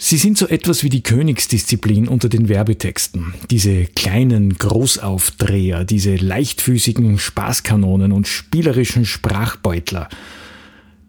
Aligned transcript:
Sie 0.00 0.16
sind 0.16 0.38
so 0.38 0.46
etwas 0.46 0.84
wie 0.84 0.90
die 0.90 1.02
Königsdisziplin 1.02 2.06
unter 2.06 2.28
den 2.28 2.48
Werbetexten. 2.48 3.34
Diese 3.50 3.84
kleinen 3.84 4.56
Großaufdreher, 4.56 5.84
diese 5.84 6.14
leichtfüßigen 6.14 7.18
Spaßkanonen 7.18 8.12
und 8.12 8.28
spielerischen 8.28 9.04
Sprachbeutler. 9.04 10.08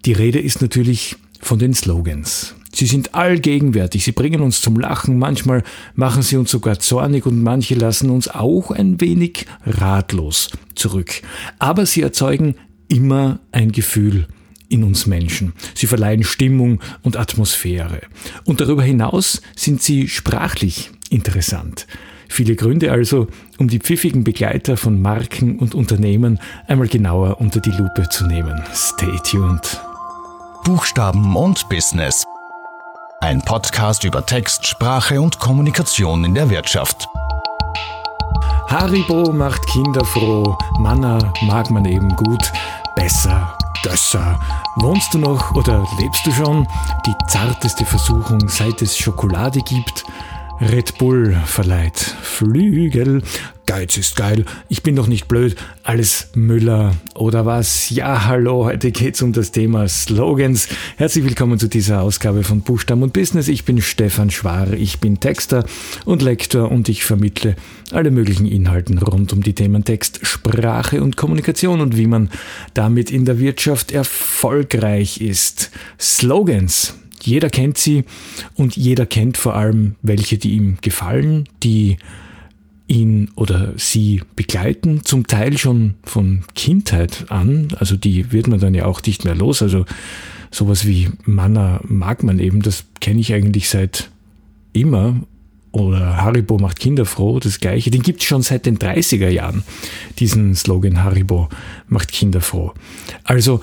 Die 0.06 0.14
Rede 0.14 0.40
ist 0.40 0.64
natürlich 0.64 1.18
von 1.40 1.60
den 1.60 1.76
Slogans. 1.76 2.56
Sie 2.74 2.88
sind 2.88 3.14
allgegenwärtig, 3.14 4.04
sie 4.04 4.12
bringen 4.12 4.42
uns 4.42 4.60
zum 4.60 4.80
Lachen, 4.80 5.20
manchmal 5.20 5.64
machen 5.94 6.24
sie 6.24 6.38
uns 6.38 6.50
sogar 6.50 6.80
zornig 6.80 7.28
und 7.28 7.44
manche 7.44 7.76
lassen 7.76 8.10
uns 8.10 8.28
auch 8.28 8.72
ein 8.72 9.00
wenig 9.00 9.46
ratlos 9.66 10.50
zurück. 10.74 11.22
Aber 11.60 11.86
sie 11.86 12.02
erzeugen 12.02 12.56
immer 12.88 13.40
ein 13.52 13.72
Gefühl 13.72 14.26
in 14.70 14.84
uns 14.84 15.08
Menschen. 15.08 15.54
Sie 15.74 15.88
verleihen 15.88 16.24
Stimmung 16.24 16.80
und 17.02 17.18
Atmosphäre. 17.18 18.02
Und 18.46 18.62
darüber 18.62 18.84
hinaus 18.84 19.42
sind 19.56 19.82
sie 19.82 20.08
sprachlich 20.08 20.92
interessant. 21.10 21.88
Viele 22.30 22.56
Gründe 22.56 22.92
also, 22.92 23.28
um 23.58 23.68
die 23.68 23.80
pfiffigen 23.80 24.24
Begleiter 24.24 24.78
von 24.78 25.02
Marken 25.02 25.58
und 25.58 25.74
Unternehmen 25.74 26.40
einmal 26.68 26.88
genauer 26.88 27.42
unter 27.42 27.60
die 27.60 27.72
Lupe 27.72 28.08
zu 28.10 28.28
nehmen. 28.28 28.62
Stay 28.74 29.18
tuned. 29.24 29.82
Buchstaben 30.64 31.36
und 31.36 31.68
Business. 31.70 32.24
Ein 33.22 33.42
Podcast 33.42 34.04
über 34.04 34.26
Text, 34.26 34.68
Sprache 34.68 35.20
und 35.20 35.40
Kommunikation 35.40 36.24
in 36.24 36.36
der 36.36 36.50
Wirtschaft. 36.50 37.08
Haribo 38.68 39.34
macht 39.34 39.66
Kinder 39.66 40.06
froh, 40.06 40.56
Manna 40.78 41.34
mag 41.42 41.72
man 41.72 41.86
eben 41.86 42.16
gut, 42.16 42.52
besser 42.96 43.59
Gösser. 43.84 44.40
Wohnst 44.76 45.14
du 45.14 45.18
noch 45.20 45.52
oder 45.56 45.86
lebst 46.00 46.26
du 46.26 46.32
schon? 46.32 46.68
Die 47.06 47.16
zarteste 47.28 47.86
Versuchung, 47.86 48.50
seit 48.50 48.82
es 48.82 48.98
Schokolade 48.98 49.62
gibt. 49.62 50.04
Red 50.62 50.98
Bull 50.98 51.38
verleiht 51.46 51.98
Flügel. 52.22 53.22
Geiz 53.66 53.96
ist 53.96 54.18
geil. 54.18 54.44
Ich 54.68 54.84
bin 54.84 54.94
doch 54.94 55.08
nicht 55.08 55.30
blöd. 55.30 55.56
Alles 55.84 56.32
Müller 56.36 56.96
oder 57.16 57.46
was? 57.46 57.90
Ja, 57.92 58.26
hallo. 58.26 58.66
Heute 58.66 58.92
geht's 58.92 59.22
um 59.22 59.32
das 59.32 59.54
Thema 59.54 59.88
Slogans. 59.88 60.68
Herzlich 60.98 61.24
willkommen 61.24 61.60
zu 61.60 61.70
dieser 61.70 62.02
Ausgabe 62.02 62.44
von 62.44 62.60
Buchstaben 62.60 63.04
und 63.04 63.14
Business. 63.14 63.48
Ich 63.48 63.64
bin 63.64 63.82
Stefan 63.82 64.32
Schwar. 64.32 64.74
Ich 64.74 65.00
bin 65.00 65.22
Texter 65.22 65.64
und 66.04 66.22
Lektor 66.22 66.70
und 66.70 66.90
ich 66.90 67.06
vermittle 67.06 67.56
alle 67.92 68.12
möglichen 68.12 68.46
Inhalten 68.46 68.98
rund 68.98 69.32
um 69.32 69.42
die 69.42 69.54
Themen 69.54 69.86
Text, 69.86 70.20
Sprache 70.24 71.02
und 71.02 71.16
Kommunikation 71.16 71.80
und 71.80 71.96
wie 71.96 72.08
man 72.08 72.30
damit 72.74 73.12
in 73.12 73.24
der 73.24 73.40
Wirtschaft 73.40 73.94
erfolgreich 73.94 75.22
ist. 75.22 75.72
Slogans. 75.98 76.96
Jeder 77.24 77.50
kennt 77.50 77.78
sie 77.78 78.04
und 78.56 78.76
jeder 78.76 79.06
kennt 79.06 79.38
vor 79.38 79.56
allem 79.56 79.96
welche, 80.02 80.38
die 80.38 80.52
ihm 80.52 80.78
gefallen, 80.82 81.48
die 81.64 81.98
ihn 82.88 83.30
oder 83.36 83.74
sie 83.78 84.22
begleiten, 84.36 85.06
zum 85.06 85.28
Teil 85.28 85.58
schon 85.58 85.94
von 86.04 86.44
Kindheit 86.56 87.26
an, 87.30 87.70
also 87.78 87.96
die 87.96 88.32
wird 88.32 88.48
man 88.48 88.60
dann 88.60 88.74
ja 88.74 88.86
auch 88.86 89.02
nicht 89.04 89.26
mehr 89.26 89.36
los, 89.36 89.62
also 89.62 89.86
sowas 90.52 90.88
wie 90.88 91.10
Manna 91.26 91.82
mag 91.88 92.24
man 92.24 92.40
eben, 92.40 92.62
das 92.62 92.86
kenne 93.00 93.20
ich 93.20 93.34
eigentlich 93.34 93.70
seit 93.70 94.10
immer. 94.74 95.22
Oder 95.72 96.18
Haribo 96.18 96.58
macht 96.58 96.80
Kinder 96.80 97.06
froh, 97.06 97.40
das 97.40 97.60
gleiche, 97.60 97.92
den 97.92 98.02
gibt 98.02 98.22
es 98.22 98.26
schon 98.26 98.42
seit 98.42 98.66
den 98.66 98.80
30er 98.80 99.30
Jahren, 99.30 99.64
diesen 100.18 100.56
Slogan 100.56 101.04
Haribo 101.04 101.48
macht 101.88 102.12
Kinder 102.12 102.42
froh. 102.42 102.74
Also 103.24 103.62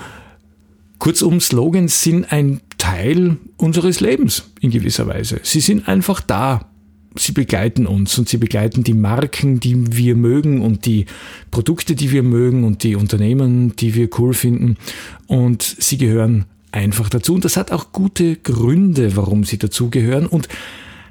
kurzum, 0.99 1.39
Slogans 1.39 2.03
sind 2.03 2.31
ein 2.31 2.61
Teil 2.77 3.37
unseres 3.57 3.99
Lebens 3.99 4.43
in 4.61 4.71
gewisser 4.71 5.07
Weise. 5.07 5.39
Sie 5.43 5.59
sind 5.59 5.87
einfach 5.87 6.21
da. 6.21 6.69
Sie 7.15 7.31
begleiten 7.31 7.87
uns 7.87 8.17
und 8.19 8.29
sie 8.29 8.37
begleiten 8.37 8.83
die 8.83 8.93
Marken, 8.93 9.59
die 9.59 9.95
wir 9.97 10.15
mögen 10.15 10.61
und 10.61 10.85
die 10.85 11.07
Produkte, 11.49 11.95
die 11.95 12.11
wir 12.11 12.21
mögen 12.21 12.63
und 12.63 12.83
die 12.83 12.95
Unternehmen, 12.95 13.75
die 13.75 13.95
wir 13.95 14.07
cool 14.19 14.35
finden. 14.35 14.77
Und 15.25 15.63
sie 15.63 15.97
gehören 15.97 16.45
einfach 16.71 17.09
dazu. 17.09 17.33
Und 17.33 17.43
das 17.43 17.57
hat 17.57 17.71
auch 17.71 17.91
gute 17.91 18.35
Gründe, 18.35 19.15
warum 19.15 19.45
sie 19.45 19.57
dazugehören. 19.57 20.27
Und 20.27 20.47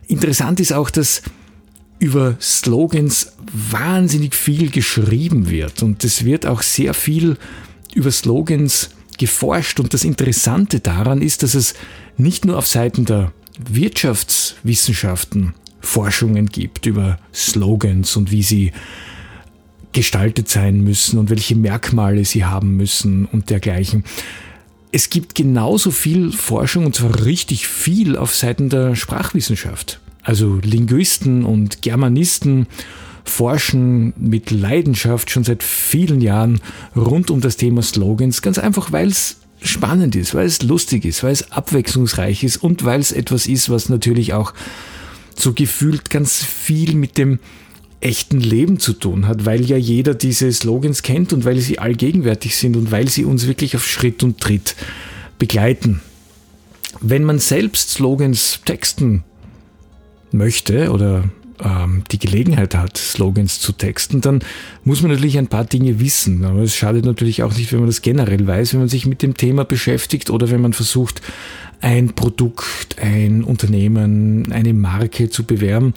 interessant 0.07 0.61
ist 0.61 0.73
auch, 0.73 0.91
dass 0.91 1.23
über 1.99 2.37
Slogans 2.41 3.33
wahnsinnig 3.53 4.35
viel 4.35 4.71
geschrieben 4.71 5.51
wird. 5.51 5.83
Und 5.83 6.05
es 6.05 6.25
wird 6.25 6.47
auch 6.47 6.63
sehr 6.63 6.95
viel 6.95 7.37
über 7.95 8.11
Slogans 8.13 8.91
geforscht 9.19 9.81
und 9.81 9.95
das 9.95 10.05
Interessante 10.05 10.81
daran 10.81 11.23
ist, 11.23 11.43
dass 11.43 11.55
es 11.55 11.75
nicht 12.17 12.45
nur 12.45 12.59
auf 12.59 12.67
Seiten 12.67 13.05
der 13.05 13.33
Wirtschaftswissenschaften 13.59 15.55
Forschungen 15.81 16.47
gibt 16.47 16.87
über 16.87 17.19
Slogans 17.33 18.17
und 18.17 18.31
wie 18.31 18.43
sie 18.43 18.73
gestaltet 19.93 20.49
sein 20.49 20.83
müssen 20.83 21.19
und 21.19 21.31
welche 21.31 21.57
Merkmale 21.57 22.25
sie 22.25 22.45
haben 22.45 22.77
müssen 22.77 23.25
und 23.25 23.49
dergleichen. 23.49 24.05
Es 24.93 25.11
gibt 25.11 25.35
genauso 25.35 25.91
viel 25.91 26.33
Forschung 26.33 26.87
und 26.87 26.95
zwar 26.95 27.25
richtig 27.25 27.67
viel 27.67 28.17
auf 28.17 28.35
Seiten 28.35 28.69
der 28.69 28.95
Sprachwissenschaft. 28.95 30.01
Also 30.23 30.59
Linguisten 30.63 31.45
und 31.45 31.83
Germanisten 31.83 32.67
forschen 33.31 34.13
mit 34.17 34.51
Leidenschaft 34.51 35.31
schon 35.31 35.45
seit 35.45 35.63
vielen 35.63 36.21
Jahren 36.21 36.61
rund 36.95 37.31
um 37.31 37.41
das 37.41 37.57
Thema 37.57 37.83
Slogans, 37.83 38.43
ganz 38.43 38.59
einfach, 38.59 38.93
weil 38.93 39.09
es 39.09 39.37
spannend 39.63 40.17
ist, 40.17 40.35
weil 40.35 40.47
es 40.47 40.63
lustig 40.63 41.05
ist, 41.05 41.23
weil 41.23 41.33
es 41.33 41.51
abwechslungsreich 41.53 42.45
ist 42.45 42.59
und 42.59 42.85
weil 42.85 43.01
es 43.01 43.13
etwas 43.13 43.47
ist, 43.47 43.71
was 43.71 43.89
natürlich 43.89 44.33
auch 44.33 44.53
so 45.39 45.53
gefühlt 45.53 46.11
ganz 46.11 46.45
viel 46.45 46.95
mit 46.95 47.19
dem 47.19 47.39
echten 48.01 48.41
Leben 48.41 48.79
zu 48.79 48.93
tun 48.93 49.27
hat, 49.27 49.47
weil 49.47 49.65
ja 49.65 49.77
jeder 49.77 50.15
diese 50.15 50.53
Slogans 50.53 51.03
kennt 51.03 51.33
und 51.33 51.45
weil 51.45 51.59
sie 51.59 51.79
allgegenwärtig 51.79 52.57
sind 52.57 52.77
und 52.77 52.91
weil 52.91 53.09
sie 53.09 53.25
uns 53.25 53.47
wirklich 53.47 53.75
auf 53.75 53.87
Schritt 53.87 54.23
und 54.23 54.41
Tritt 54.41 54.77
begleiten. 55.39 56.01
Wenn 57.01 57.25
man 57.25 57.39
selbst 57.39 57.91
Slogans 57.91 58.61
texten 58.65 59.25
möchte 60.31 60.93
oder 60.93 61.25
ähm, 61.63 62.05
die 62.11 62.19
Gelegenheit 62.19 62.75
hat, 62.75 62.97
Slogans 62.97 63.61
zu 63.61 63.73
texten, 63.73 64.21
dann 64.21 64.41
muss 64.85 65.03
man 65.03 65.11
natürlich 65.11 65.39
ein 65.39 65.49
paar 65.49 65.65
Dinge 65.65 66.01
wissen. 66.01 66.45
Aber 66.45 66.61
es 66.61 66.75
schadet 66.75 67.05
natürlich 67.05 67.43
auch 67.43 67.57
nicht, 67.57 67.73
wenn 67.73 67.81
man 67.81 67.89
das 67.89 68.03
generell 68.03 68.47
weiß, 68.47 68.73
wenn 68.73 68.81
man 68.81 68.89
sich 68.89 69.07
mit 69.07 69.23
dem 69.23 69.37
Thema 69.37 69.65
beschäftigt 69.65 70.31
oder 70.31 70.51
wenn 70.51 70.61
man 70.61 70.73
versucht, 70.73 71.23
ein 71.81 72.15
Produkt, 72.15 72.97
ein 73.01 73.45
Unternehmen, 73.45 74.51
eine 74.53 74.73
Marke 74.73 75.31
zu 75.31 75.45
bewerben. 75.45 75.95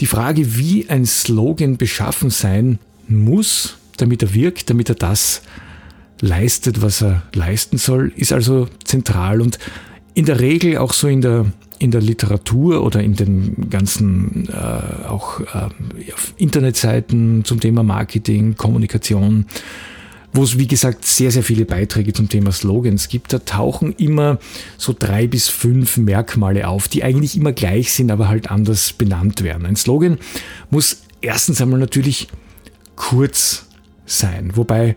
Die 0.00 0.06
Frage, 0.06 0.56
wie 0.56 0.88
ein 0.88 1.06
Slogan 1.06 1.76
beschaffen 1.76 2.30
sein 2.30 2.78
muss, 3.08 3.78
damit 3.96 4.22
er 4.22 4.34
wirkt, 4.34 4.70
damit 4.70 4.88
er 4.88 4.94
das 4.94 5.42
leistet, 6.20 6.82
was 6.82 7.02
er 7.02 7.22
leisten 7.34 7.78
soll, 7.78 8.12
ist 8.16 8.32
also 8.32 8.68
zentral 8.84 9.40
und 9.40 9.58
in 10.14 10.24
der 10.24 10.40
Regel 10.40 10.78
auch 10.78 10.92
so 10.92 11.08
in 11.08 11.20
der 11.20 11.46
in 11.78 11.90
der 11.90 12.00
Literatur 12.00 12.82
oder 12.84 13.02
in 13.02 13.14
den 13.14 13.70
ganzen 13.70 14.48
äh, 14.48 15.06
auch 15.06 15.40
äh, 15.40 15.68
Internetseiten 16.36 17.44
zum 17.44 17.60
Thema 17.60 17.82
Marketing, 17.82 18.56
Kommunikation, 18.56 19.46
wo 20.32 20.42
es 20.42 20.58
wie 20.58 20.66
gesagt 20.66 21.04
sehr, 21.04 21.30
sehr 21.30 21.42
viele 21.42 21.64
Beiträge 21.64 22.12
zum 22.12 22.28
Thema 22.28 22.52
Slogans 22.52 23.08
gibt, 23.08 23.32
da 23.32 23.38
tauchen 23.38 23.94
immer 23.94 24.38
so 24.76 24.94
drei 24.96 25.26
bis 25.26 25.48
fünf 25.48 25.96
Merkmale 25.96 26.68
auf, 26.68 26.88
die 26.88 27.02
eigentlich 27.02 27.36
immer 27.36 27.52
gleich 27.52 27.92
sind, 27.92 28.10
aber 28.10 28.28
halt 28.28 28.50
anders 28.50 28.92
benannt 28.92 29.42
werden. 29.42 29.66
Ein 29.66 29.76
Slogan 29.76 30.18
muss 30.70 31.02
erstens 31.20 31.60
einmal 31.60 31.80
natürlich 31.80 32.28
kurz 32.96 33.66
sein, 34.04 34.52
wobei 34.54 34.96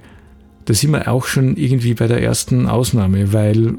da 0.65 0.73
sind 0.73 0.91
wir 0.91 1.11
auch 1.11 1.25
schon 1.25 1.55
irgendwie 1.57 1.93
bei 1.93 2.07
der 2.07 2.21
ersten 2.21 2.67
Ausnahme, 2.67 3.33
weil 3.33 3.75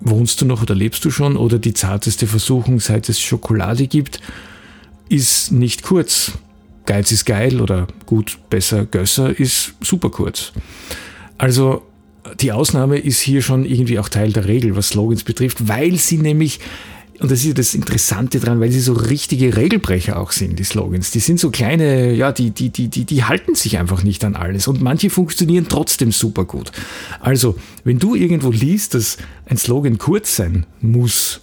wohnst 0.00 0.40
du 0.40 0.44
noch 0.44 0.62
oder 0.62 0.74
lebst 0.74 1.04
du 1.04 1.10
schon 1.10 1.36
oder 1.36 1.58
die 1.58 1.74
zarteste 1.74 2.26
Versuchung, 2.26 2.80
seit 2.80 3.08
es 3.08 3.20
Schokolade 3.20 3.86
gibt, 3.86 4.20
ist 5.08 5.52
nicht 5.52 5.82
kurz. 5.82 6.32
Geiz 6.86 7.12
ist 7.12 7.26
geil 7.26 7.60
oder 7.60 7.86
gut, 8.06 8.38
besser, 8.48 8.86
gösser 8.86 9.38
ist 9.38 9.74
super 9.80 10.10
kurz. 10.10 10.52
Also 11.36 11.82
die 12.40 12.52
Ausnahme 12.52 12.98
ist 12.98 13.20
hier 13.20 13.42
schon 13.42 13.64
irgendwie 13.64 13.98
auch 13.98 14.08
Teil 14.08 14.32
der 14.32 14.46
Regel, 14.46 14.76
was 14.76 14.88
Slogans 14.88 15.24
betrifft, 15.24 15.68
weil 15.68 15.96
sie 15.96 16.18
nämlich 16.18 16.60
und 17.20 17.32
das 17.32 17.40
ist 17.40 17.46
ja 17.46 17.52
das 17.54 17.74
Interessante 17.74 18.38
dran, 18.38 18.60
weil 18.60 18.70
sie 18.70 18.80
so 18.80 18.92
richtige 18.92 19.56
Regelbrecher 19.56 20.20
auch 20.20 20.30
sind, 20.30 20.58
die 20.58 20.64
Slogans. 20.64 21.10
Die 21.10 21.18
sind 21.18 21.40
so 21.40 21.50
kleine, 21.50 22.12
ja, 22.14 22.30
die, 22.30 22.50
die, 22.50 22.70
die, 22.70 22.88
die, 22.88 23.04
die 23.04 23.24
halten 23.24 23.56
sich 23.56 23.76
einfach 23.76 24.04
nicht 24.04 24.24
an 24.24 24.36
alles. 24.36 24.68
Und 24.68 24.80
manche 24.80 25.10
funktionieren 25.10 25.66
trotzdem 25.68 26.12
super 26.12 26.44
gut. 26.44 26.70
Also, 27.18 27.56
wenn 27.82 27.98
du 27.98 28.14
irgendwo 28.14 28.52
liest, 28.52 28.94
dass 28.94 29.16
ein 29.46 29.56
Slogan 29.56 29.98
kurz 29.98 30.36
sein 30.36 30.64
muss, 30.80 31.40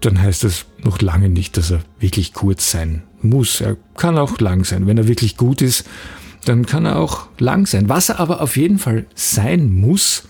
dann 0.00 0.20
heißt 0.20 0.44
das 0.44 0.66
noch 0.84 1.00
lange 1.00 1.30
nicht, 1.30 1.56
dass 1.56 1.70
er 1.70 1.80
wirklich 1.98 2.34
kurz 2.34 2.70
sein 2.70 3.02
muss. 3.22 3.62
Er 3.62 3.78
kann 3.96 4.18
auch 4.18 4.38
lang 4.40 4.64
sein. 4.64 4.86
Wenn 4.86 4.98
er 4.98 5.08
wirklich 5.08 5.38
gut 5.38 5.62
ist, 5.62 5.84
dann 6.44 6.66
kann 6.66 6.84
er 6.84 6.98
auch 6.98 7.28
lang 7.38 7.66
sein. 7.66 7.88
Was 7.88 8.10
er 8.10 8.20
aber 8.20 8.42
auf 8.42 8.58
jeden 8.58 8.78
Fall 8.78 9.06
sein 9.14 9.72
muss, 9.72 10.24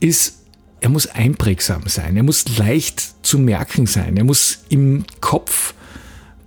ist 0.00 0.37
er 0.80 0.88
muss 0.88 1.06
einprägsam 1.06 1.82
sein, 1.86 2.16
er 2.16 2.22
muss 2.22 2.56
leicht 2.56 3.24
zu 3.24 3.38
merken 3.38 3.86
sein, 3.86 4.16
er 4.16 4.24
muss 4.24 4.64
im 4.68 5.04
Kopf 5.20 5.74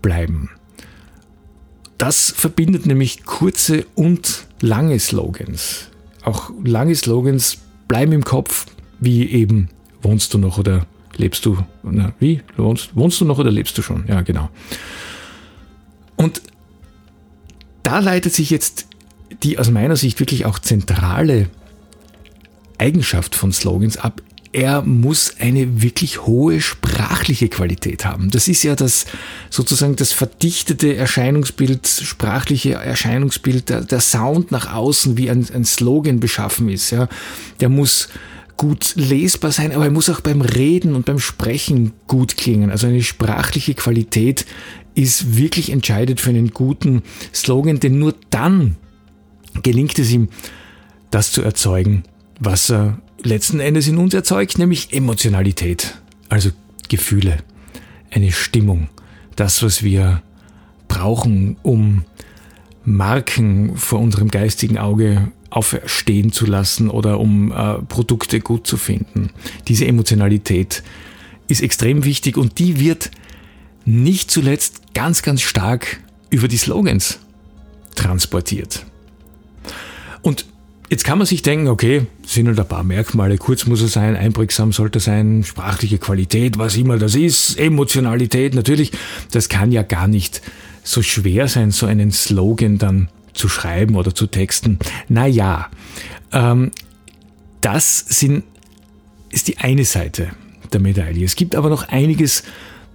bleiben. 0.01 0.49
Das 1.97 2.31
verbindet 2.31 2.85
nämlich 2.85 3.25
kurze 3.25 3.85
und 3.95 4.47
lange 4.59 4.99
Slogans. 4.99 5.89
Auch 6.23 6.51
lange 6.63 6.95
Slogans 6.95 7.57
bleiben 7.87 8.11
im 8.11 8.23
Kopf, 8.23 8.65
wie 8.99 9.29
eben 9.29 9.69
wohnst 10.01 10.33
du 10.33 10.37
noch 10.37 10.57
oder 10.57 10.85
lebst 11.17 11.45
du, 11.45 11.57
na, 11.83 12.13
wie? 12.19 12.41
Wohnst, 12.57 12.95
wohnst 12.95 13.21
du 13.21 13.25
noch 13.25 13.37
oder 13.37 13.51
lebst 13.51 13.77
du 13.77 13.81
schon? 13.81 14.05
Ja, 14.07 14.21
genau. 14.21 14.49
Und 16.15 16.41
da 17.83 17.99
leitet 17.99 18.33
sich 18.33 18.49
jetzt 18.49 18.87
die 19.43 19.59
aus 19.59 19.69
meiner 19.69 19.95
Sicht 19.95 20.19
wirklich 20.19 20.45
auch 20.45 20.59
zentrale 20.59 21.49
Eigenschaft 22.81 23.35
von 23.35 23.53
Slogans 23.53 23.97
ab. 23.97 24.21
Er 24.53 24.81
muss 24.81 25.35
eine 25.39 25.81
wirklich 25.81 26.25
hohe 26.25 26.59
sprachliche 26.59 27.47
Qualität 27.47 28.03
haben. 28.03 28.31
Das 28.31 28.49
ist 28.49 28.63
ja 28.63 28.75
das 28.75 29.05
sozusagen 29.49 29.95
das 29.95 30.11
verdichtete 30.11 30.95
Erscheinungsbild, 30.95 31.87
sprachliche 31.87 32.73
Erscheinungsbild, 32.73 33.69
der, 33.69 33.81
der 33.81 34.01
Sound 34.01 34.51
nach 34.51 34.73
außen, 34.73 35.17
wie 35.17 35.29
ein, 35.29 35.47
ein 35.53 35.63
Slogan 35.63 36.19
beschaffen 36.19 36.67
ist. 36.67 36.89
Ja. 36.89 37.07
Der 37.61 37.69
muss 37.69 38.09
gut 38.57 38.93
lesbar 38.95 39.51
sein, 39.51 39.71
aber 39.71 39.85
er 39.85 39.91
muss 39.91 40.09
auch 40.09 40.19
beim 40.19 40.41
Reden 40.41 40.95
und 40.95 41.05
beim 41.05 41.19
Sprechen 41.19 41.93
gut 42.07 42.35
klingen. 42.35 42.71
Also 42.71 42.87
eine 42.87 43.03
sprachliche 43.03 43.73
Qualität 43.73 44.45
ist 44.95 45.37
wirklich 45.37 45.71
entscheidend 45.71 46.19
für 46.19 46.31
einen 46.31 46.49
guten 46.49 47.03
Slogan, 47.33 47.79
denn 47.79 47.99
nur 47.99 48.15
dann 48.31 48.75
gelingt 49.63 49.97
es 49.97 50.11
ihm, 50.11 50.27
das 51.09 51.31
zu 51.31 51.41
erzeugen, 51.41 52.03
was 52.41 52.71
er 52.71 52.97
letzten 53.21 53.59
Endes 53.59 53.87
in 53.87 53.97
uns 53.97 54.13
erzeugt, 54.13 54.57
nämlich 54.57 54.93
Emotionalität, 54.93 56.01
also 56.27 56.49
Gefühle, 56.89 57.37
eine 58.09 58.31
Stimmung, 58.31 58.89
das, 59.35 59.63
was 59.63 59.83
wir 59.83 60.21
brauchen, 60.87 61.55
um 61.61 62.03
Marken 62.83 63.77
vor 63.77 63.99
unserem 63.99 64.29
geistigen 64.29 64.79
Auge 64.79 65.31
auferstehen 65.51 66.31
zu 66.31 66.47
lassen 66.47 66.89
oder 66.89 67.19
um 67.19 67.51
äh, 67.51 67.75
Produkte 67.83 68.39
gut 68.39 68.65
zu 68.65 68.75
finden. 68.75 69.29
Diese 69.67 69.85
Emotionalität 69.85 70.81
ist 71.47 71.61
extrem 71.61 72.05
wichtig 72.05 72.37
und 72.37 72.57
die 72.57 72.79
wird 72.79 73.11
nicht 73.85 74.31
zuletzt 74.31 74.93
ganz, 74.95 75.21
ganz 75.21 75.41
stark 75.41 75.99
über 76.29 76.47
die 76.47 76.57
Slogans 76.57 77.19
transportiert. 77.95 78.85
Und 80.21 80.45
jetzt 80.91 81.05
kann 81.05 81.17
man 81.17 81.25
sich 81.25 81.41
denken, 81.41 81.69
okay, 81.69 82.05
sind 82.25 82.47
halt 82.47 82.59
ein 82.59 82.67
paar 82.67 82.83
Merkmale, 82.83 83.37
kurz 83.37 83.65
muss 83.65 83.81
er 83.81 83.87
sein, 83.87 84.17
einprägsam 84.17 84.73
sollte 84.73 84.99
er 84.99 85.01
sein, 85.01 85.43
sprachliche 85.45 85.97
Qualität, 85.97 86.57
was 86.57 86.75
immer 86.75 86.97
das 86.97 87.15
ist, 87.15 87.57
Emotionalität, 87.57 88.53
natürlich, 88.53 88.91
das 89.31 89.47
kann 89.47 89.71
ja 89.71 89.83
gar 89.83 90.09
nicht 90.09 90.41
so 90.83 91.01
schwer 91.01 91.47
sein, 91.47 91.71
so 91.71 91.85
einen 91.85 92.11
Slogan 92.11 92.77
dann 92.77 93.07
zu 93.33 93.47
schreiben 93.47 93.95
oder 93.95 94.13
zu 94.13 94.27
texten. 94.27 94.79
Naja, 95.07 95.69
ähm, 96.33 96.71
das 97.61 97.99
sind, 97.99 98.43
ist 99.29 99.47
die 99.47 99.59
eine 99.59 99.85
Seite 99.85 100.31
der 100.73 100.81
Medaille. 100.81 101.23
Es 101.23 101.37
gibt 101.37 101.55
aber 101.55 101.69
noch 101.69 101.87
einiges 101.87 102.43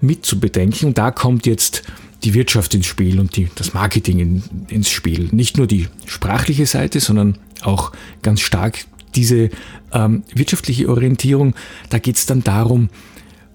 mitzubedenken 0.02 0.88
und 0.88 0.98
da 0.98 1.10
kommt 1.10 1.46
jetzt 1.46 1.82
die 2.24 2.34
Wirtschaft 2.34 2.74
ins 2.74 2.84
Spiel 2.84 3.20
und 3.20 3.36
die, 3.36 3.48
das 3.54 3.72
Marketing 3.72 4.18
in, 4.18 4.42
ins 4.68 4.90
Spiel. 4.90 5.30
Nicht 5.32 5.56
nur 5.56 5.66
die 5.66 5.88
sprachliche 6.06 6.66
Seite, 6.66 7.00
sondern 7.00 7.38
auch 7.66 7.92
ganz 8.22 8.40
stark 8.40 8.84
diese 9.14 9.50
ähm, 9.92 10.24
wirtschaftliche 10.34 10.88
Orientierung. 10.88 11.54
Da 11.90 11.98
geht 11.98 12.16
es 12.16 12.26
dann 12.26 12.44
darum, 12.44 12.88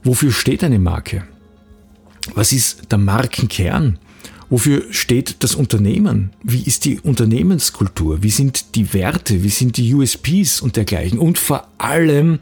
wofür 0.04 0.32
steht 0.32 0.64
eine 0.64 0.80
Marke? 0.80 1.24
Was 2.36 2.52
ist 2.52 2.92
der 2.92 2.98
Markenkern? 2.98 4.00
Wofür 4.50 4.84
steht 4.92 5.44
das 5.44 5.56
Unternehmen? 5.56 6.32
Wie 6.44 6.62
ist 6.62 6.86
die 6.86 7.00
Unternehmenskultur? 7.00 8.22
Wie 8.22 8.30
sind 8.30 8.76
die 8.76 8.94
Werte? 8.94 9.44
Wie 9.44 9.50
sind 9.50 9.78
die 9.78 9.94
USPs 9.94 10.62
und 10.62 10.76
dergleichen? 10.76 11.20
Und 11.20 11.38
vor 11.38 11.68
allem, 11.78 12.40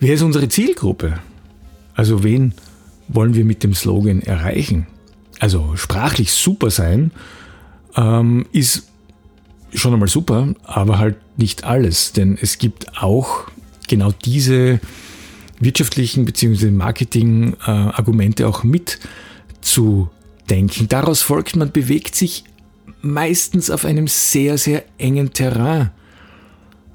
wer 0.00 0.14
ist 0.14 0.22
unsere 0.22 0.48
Zielgruppe? 0.48 1.20
Also 1.94 2.24
wen 2.24 2.54
wollen 3.08 3.34
wir 3.34 3.44
mit 3.44 3.62
dem 3.62 3.72
Slogan 3.72 4.20
erreichen? 4.20 4.88
also 5.40 5.76
sprachlich 5.76 6.32
super 6.32 6.70
sein, 6.70 7.12
ähm, 7.96 8.46
ist 8.52 8.88
schon 9.72 9.92
einmal 9.92 10.08
super, 10.08 10.54
aber 10.64 10.98
halt 10.98 11.16
nicht 11.36 11.64
alles. 11.64 12.12
Denn 12.12 12.38
es 12.40 12.58
gibt 12.58 13.02
auch 13.02 13.44
genau 13.88 14.12
diese 14.24 14.80
wirtschaftlichen 15.60 16.24
bzw. 16.24 16.70
Marketing-Argumente 16.70 18.46
auch 18.46 18.62
mit 18.62 18.98
zu 19.60 20.10
denken. 20.48 20.88
Daraus 20.88 21.22
folgt, 21.22 21.56
man 21.56 21.72
bewegt 21.72 22.14
sich 22.14 22.44
meistens 23.02 23.70
auf 23.70 23.84
einem 23.84 24.08
sehr, 24.08 24.58
sehr 24.58 24.84
engen 24.98 25.32
Terrain. 25.32 25.90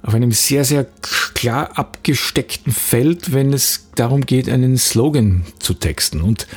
Auf 0.04 0.16
einem 0.16 0.32
sehr, 0.32 0.66
sehr 0.66 0.88
klar 1.02 1.78
abgesteckten 1.78 2.74
Feld, 2.74 3.34
wenn 3.34 3.54
es 3.54 3.90
darum 3.96 4.22
geht, 4.22 4.50
einen 4.50 4.78
Slogan 4.78 5.44
zu 5.60 5.76
texten. 5.76 6.22
Und 6.22 6.48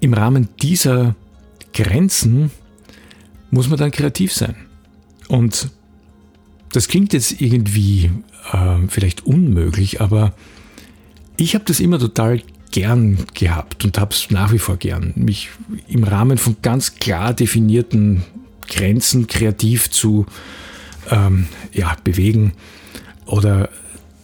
im 0.00 0.12
Rahmen 0.12 0.48
dieser 0.60 1.14
Grenzen 1.72 2.50
muss 3.50 3.70
man 3.70 3.78
dann 3.78 3.90
kreativ 3.90 4.34
sein. 4.34 4.67
Und 5.28 5.70
das 6.72 6.88
klingt 6.88 7.12
jetzt 7.12 7.40
irgendwie 7.40 8.10
äh, 8.52 8.76
vielleicht 8.88 9.26
unmöglich, 9.26 10.00
aber 10.00 10.34
ich 11.36 11.54
habe 11.54 11.64
das 11.66 11.80
immer 11.80 11.98
total 11.98 12.42
gern 12.70 13.18
gehabt 13.34 13.84
und 13.84 13.98
habe 13.98 14.14
es 14.14 14.30
nach 14.30 14.52
wie 14.52 14.58
vor 14.58 14.76
gern, 14.76 15.12
mich 15.16 15.50
im 15.86 16.04
Rahmen 16.04 16.36
von 16.36 16.56
ganz 16.60 16.96
klar 16.96 17.32
definierten 17.32 18.24
Grenzen 18.68 19.26
kreativ 19.26 19.90
zu 19.90 20.26
ähm, 21.10 21.46
ja, 21.72 21.96
bewegen 22.04 22.52
oder 23.24 23.70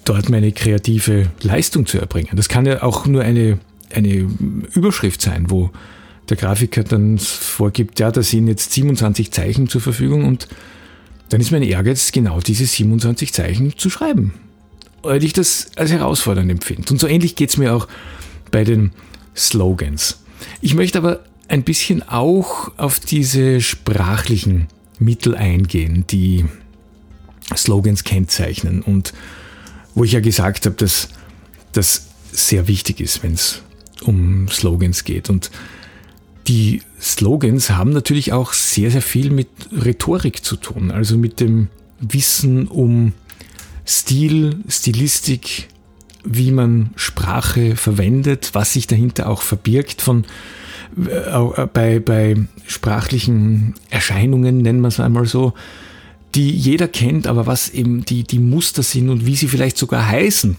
dort 0.05 0.29
meine 0.29 0.53
kreative 0.53 1.31
Leistung 1.41 1.87
zu 1.87 1.99
erbringen. 1.99 2.33
Das 2.35 2.49
kann 2.49 2.67
ja 2.67 2.83
auch 2.83 3.06
nur 3.06 3.23
eine 3.23 3.59
eine 3.95 4.29
Überschrift 4.75 5.21
sein, 5.21 5.51
wo 5.51 5.71
der 6.29 6.37
Grafiker 6.37 6.85
dann 6.85 7.19
vorgibt, 7.19 8.01
ja, 8.01 8.11
da 8.11 8.23
sind 8.23 8.49
jetzt 8.49 8.73
27 8.73 9.31
Zeichen 9.31 9.69
zur 9.69 9.81
Verfügung 9.81 10.25
und 10.25 10.49
dann 11.29 11.41
ist 11.41 11.50
mein 11.50 11.62
Ehrgeiz, 11.62 12.12
genau 12.12 12.41
diese 12.41 12.67
27 12.67 13.32
Zeichen 13.32 13.76
zu 13.76 13.91
schreiben. 13.91 14.35
Weil 15.03 15.23
ich 15.25 15.32
das 15.32 15.69
als 15.76 15.91
herausfordernd 15.91 16.50
empfinde. 16.50 16.91
Und 16.91 16.99
so 16.99 17.06
ähnlich 17.06 17.37
geht 17.37 17.50
es 17.50 17.56
mir 17.56 17.75
auch 17.75 17.88
bei 18.50 18.65
den 18.65 18.93
Slogans. 19.37 20.21
Ich 20.61 20.75
möchte 20.75 20.98
aber 20.98 21.25
ein 21.48 21.63
bisschen 21.63 22.03
auch 22.03 22.72
auf 22.79 23.01
diese 23.01 23.60
sprachlichen 23.60 24.69
Mittel 24.98 25.34
eingehen, 25.34 26.05
die 26.08 26.44
Slogans 27.55 28.05
kennzeichnen 28.05 28.82
und 28.82 29.13
wo 29.94 30.05
ich 30.05 30.13
ja 30.13 30.20
gesagt 30.20 30.67
habe, 30.67 30.77
dass 30.77 31.08
das 31.72 32.06
sehr 32.32 32.67
wichtig 32.67 33.01
ist, 33.01 33.22
wenn 33.22 33.34
es 33.34 33.63
um 34.03 34.48
Slogans 34.48 35.05
geht. 35.05 35.31
Und 35.31 35.51
die 36.48 36.82
Slogans 37.05 37.70
haben 37.70 37.91
natürlich 37.91 38.32
auch 38.32 38.55
sehr, 38.55 38.91
sehr 38.91 39.03
viel 39.03 39.31
mit 39.31 39.49
Rhetorik 39.70 40.43
zu 40.43 40.56
tun, 40.56 40.91
also 40.91 41.19
mit 41.19 41.39
dem 41.39 41.69
Wissen 42.01 42.67
um 42.67 43.13
Stil, 43.87 44.56
Stilistik, 44.69 45.69
wie 46.25 46.51
man 46.51 46.91
Sprache 46.96 47.77
verwendet, 47.77 48.51
was 48.55 48.73
sich 48.73 48.87
dahinter 48.87 49.29
auch 49.29 49.43
verbirgt 49.43 50.01
von 50.01 50.25
äh, 50.96 51.67
bei, 51.67 52.01
bei 52.01 52.37
sprachlichen 52.67 53.75
Erscheinungen, 53.91 54.58
nennen 54.58 54.81
wir 54.81 54.89
es 54.89 54.99
einmal 54.99 55.27
so, 55.27 55.53
die 56.34 56.51
jeder 56.51 56.89
kennt, 56.89 57.27
aber 57.27 57.46
was 57.46 57.69
eben 57.69 58.06
die, 58.06 58.25
die 58.25 58.39
Muster 58.39 58.82
sind 58.82 59.11
und 59.11 59.27
wie 59.27 59.37
sie 59.37 59.49
vielleicht 59.49 59.77
sogar 59.77 60.08
heißen, 60.08 60.56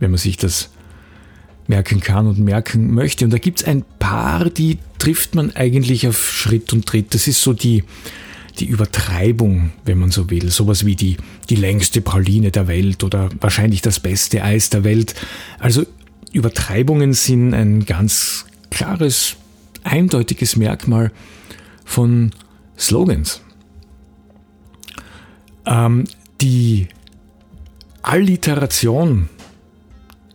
wenn 0.00 0.10
man 0.10 0.18
sich 0.18 0.38
das 0.38 0.70
merken 1.66 2.00
kann 2.00 2.26
und 2.26 2.38
merken 2.38 2.92
möchte. 2.92 3.24
Und 3.24 3.32
da 3.32 3.38
gibt 3.38 3.60
es 3.60 3.66
ein 3.66 3.84
paar, 3.98 4.50
die 4.50 4.78
trifft 4.98 5.34
man 5.34 5.54
eigentlich 5.56 6.06
auf 6.06 6.30
Schritt 6.30 6.72
und 6.72 6.86
Tritt. 6.86 7.14
Das 7.14 7.26
ist 7.26 7.40
so 7.42 7.52
die, 7.52 7.84
die 8.58 8.66
Übertreibung, 8.66 9.72
wenn 9.84 9.98
man 9.98 10.10
so 10.10 10.30
will. 10.30 10.50
Sowas 10.50 10.84
wie 10.84 10.96
die, 10.96 11.16
die 11.48 11.56
längste 11.56 12.00
Praline 12.00 12.50
der 12.50 12.68
Welt 12.68 13.02
oder 13.02 13.30
wahrscheinlich 13.40 13.82
das 13.82 14.00
beste 14.00 14.42
Eis 14.42 14.70
der 14.70 14.84
Welt. 14.84 15.14
Also 15.58 15.84
Übertreibungen 16.32 17.12
sind 17.14 17.54
ein 17.54 17.84
ganz 17.84 18.46
klares, 18.70 19.36
eindeutiges 19.84 20.56
Merkmal 20.56 21.12
von 21.84 22.32
Slogans. 22.78 23.40
Ähm, 25.66 26.04
die 26.40 26.88
Alliteration 28.02 29.28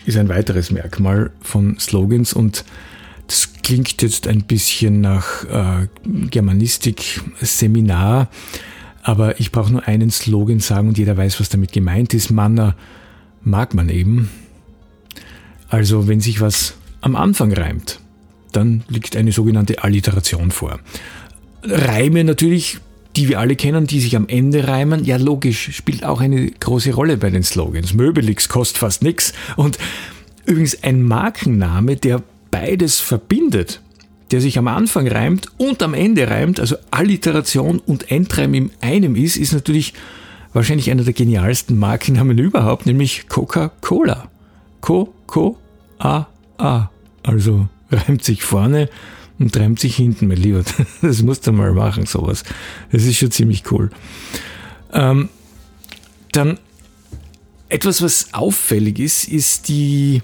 ist 0.10 0.18
ein 0.18 0.28
weiteres 0.28 0.72
Merkmal 0.72 1.32
von 1.40 1.80
Slogans 1.80 2.34
und 2.34 2.66
das 3.28 3.54
klingt 3.62 4.02
jetzt 4.02 4.28
ein 4.28 4.44
bisschen 4.44 5.00
nach 5.02 5.46
äh, 5.46 5.88
Germanistik-Seminar, 6.04 8.28
aber 9.04 9.40
ich 9.40 9.52
brauche 9.52 9.72
nur 9.72 9.88
einen 9.88 10.10
Slogan 10.10 10.60
sagen 10.60 10.88
und 10.88 10.98
jeder 10.98 11.16
weiß, 11.16 11.40
was 11.40 11.50
damit 11.50 11.72
gemeint 11.72 12.16
ist. 12.16 12.32
Manna 12.32 12.76
mag 13.44 13.76
man 13.76 13.90
eben. 13.90 14.32
Also 15.70 16.08
wenn 16.08 16.22
sich 16.22 16.42
was 16.42 16.74
am 17.02 17.16
Anfang 17.16 17.54
reimt, 17.54 18.00
dann 18.52 18.84
liegt 18.88 19.16
eine 19.16 19.32
sogenannte 19.32 19.84
Alliteration 19.84 20.50
vor. 20.50 20.80
Reime 21.62 22.24
natürlich, 22.24 22.80
die 23.16 23.28
wir 23.28 23.40
alle 23.40 23.56
kennen, 23.56 23.88
die 23.88 24.00
sich 24.00 24.16
am 24.16 24.28
Ende 24.28 24.68
reimen, 24.68 25.04
ja 25.04 25.18
logisch, 25.18 25.76
spielt 25.76 26.04
auch 26.04 26.22
eine 26.22 26.52
große 26.52 26.94
Rolle 26.94 27.18
bei 27.18 27.30
den 27.30 27.44
Slogans. 27.44 27.94
Möbelix 27.94 28.50
kostet 28.50 28.78
fast 28.78 29.04
nichts. 29.04 29.34
Und 29.56 29.78
übrigens 30.46 30.84
ein 30.84 31.02
Markenname, 31.04 31.96
der 31.96 32.22
beides 32.52 33.00
verbindet, 33.00 33.82
der 34.32 34.42
sich 34.42 34.58
am 34.58 34.68
Anfang 34.68 35.08
reimt 35.08 35.48
und 35.58 35.82
am 35.82 35.94
Ende 35.94 36.30
reimt, 36.30 36.60
also 36.60 36.76
Alliteration 36.92 37.80
und 37.80 38.12
Endreim 38.12 38.54
in 38.54 38.72
einem 38.82 39.16
ist, 39.16 39.38
ist 39.38 39.54
natürlich 39.54 39.94
wahrscheinlich 40.54 40.92
einer 40.92 41.04
der 41.04 41.14
genialsten 41.14 41.78
Markennamen 41.78 42.38
überhaupt, 42.38 42.86
nämlich 42.86 43.28
Coca-Cola. 43.28 44.30
Co-Co-A-A. 44.82 46.28
Also 47.24 47.68
reimt 47.92 48.24
sich 48.24 48.44
vorne 48.44 48.90
und 49.40 49.56
reimt 49.58 49.80
sich 49.80 49.96
hinten, 49.96 50.28
mein 50.28 50.38
Lieber. 50.38 50.64
Das 51.02 51.22
musst 51.22 51.48
du 51.48 51.52
mal 51.52 51.74
machen, 51.74 52.06
sowas. 52.06 52.44
Das 52.92 53.04
ist 53.04 53.18
schon 53.18 53.32
ziemlich 53.32 53.64
cool. 53.72 53.90
Ähm, 54.94 55.30
dann 56.32 56.60
etwas, 57.70 58.02
was 58.02 58.34
auffällig 58.34 59.00
ist, 59.00 59.28
ist 59.28 59.68
die 59.68 60.22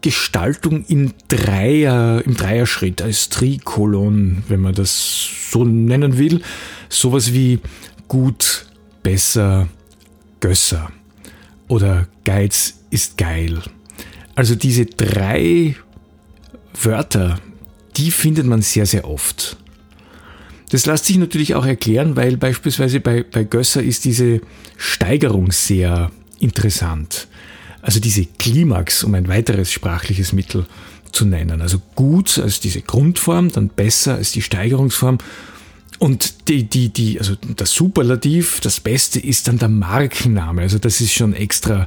Gestaltung 0.00 0.84
in 0.86 1.12
Dreier, 1.28 2.22
im 2.24 2.36
Dreierschritt, 2.36 3.02
als 3.02 3.28
Trikolon, 3.28 4.42
wenn 4.48 4.60
man 4.60 4.74
das 4.74 5.28
so 5.50 5.64
nennen 5.64 6.18
will. 6.18 6.42
Sowas 6.88 7.32
wie 7.32 7.60
gut, 8.08 8.66
besser, 9.02 9.68
Gösser 10.40 10.90
oder 11.68 12.06
Geiz 12.24 12.80
ist 12.90 13.18
geil. 13.18 13.60
Also 14.34 14.54
diese 14.54 14.86
drei 14.86 15.76
Wörter, 16.82 17.38
die 17.96 18.10
findet 18.10 18.46
man 18.46 18.62
sehr, 18.62 18.86
sehr 18.86 19.08
oft. 19.08 19.56
Das 20.70 20.86
lässt 20.86 21.04
sich 21.04 21.16
natürlich 21.16 21.54
auch 21.54 21.64
erklären, 21.64 22.16
weil 22.16 22.36
beispielsweise 22.36 23.00
bei, 23.00 23.22
bei 23.22 23.44
Gösser 23.44 23.82
ist 23.82 24.04
diese 24.04 24.40
Steigerung 24.76 25.52
sehr 25.52 26.10
interessant. 26.40 27.28
Also 27.82 28.00
diese 28.00 28.26
Klimax, 28.26 29.04
um 29.04 29.14
ein 29.14 29.28
weiteres 29.28 29.70
sprachliches 29.70 30.32
Mittel 30.32 30.66
zu 31.12 31.24
nennen. 31.24 31.62
Also 31.62 31.80
gut 31.94 32.38
als 32.38 32.58
diese 32.58 32.82
Grundform, 32.82 33.52
dann 33.52 33.68
besser 33.68 34.16
als 34.16 34.32
die 34.32 34.42
Steigerungsform. 34.42 35.18
Und 35.98 36.48
die, 36.48 36.64
die, 36.64 36.88
die, 36.88 37.18
also 37.20 37.36
das 37.56 37.70
Superlativ, 37.70 38.60
das 38.60 38.80
Beste 38.80 39.20
ist 39.20 39.46
dann 39.46 39.58
der 39.58 39.68
Markenname. 39.68 40.62
Also 40.62 40.78
das 40.78 41.00
ist 41.00 41.12
schon 41.12 41.32
extra 41.32 41.86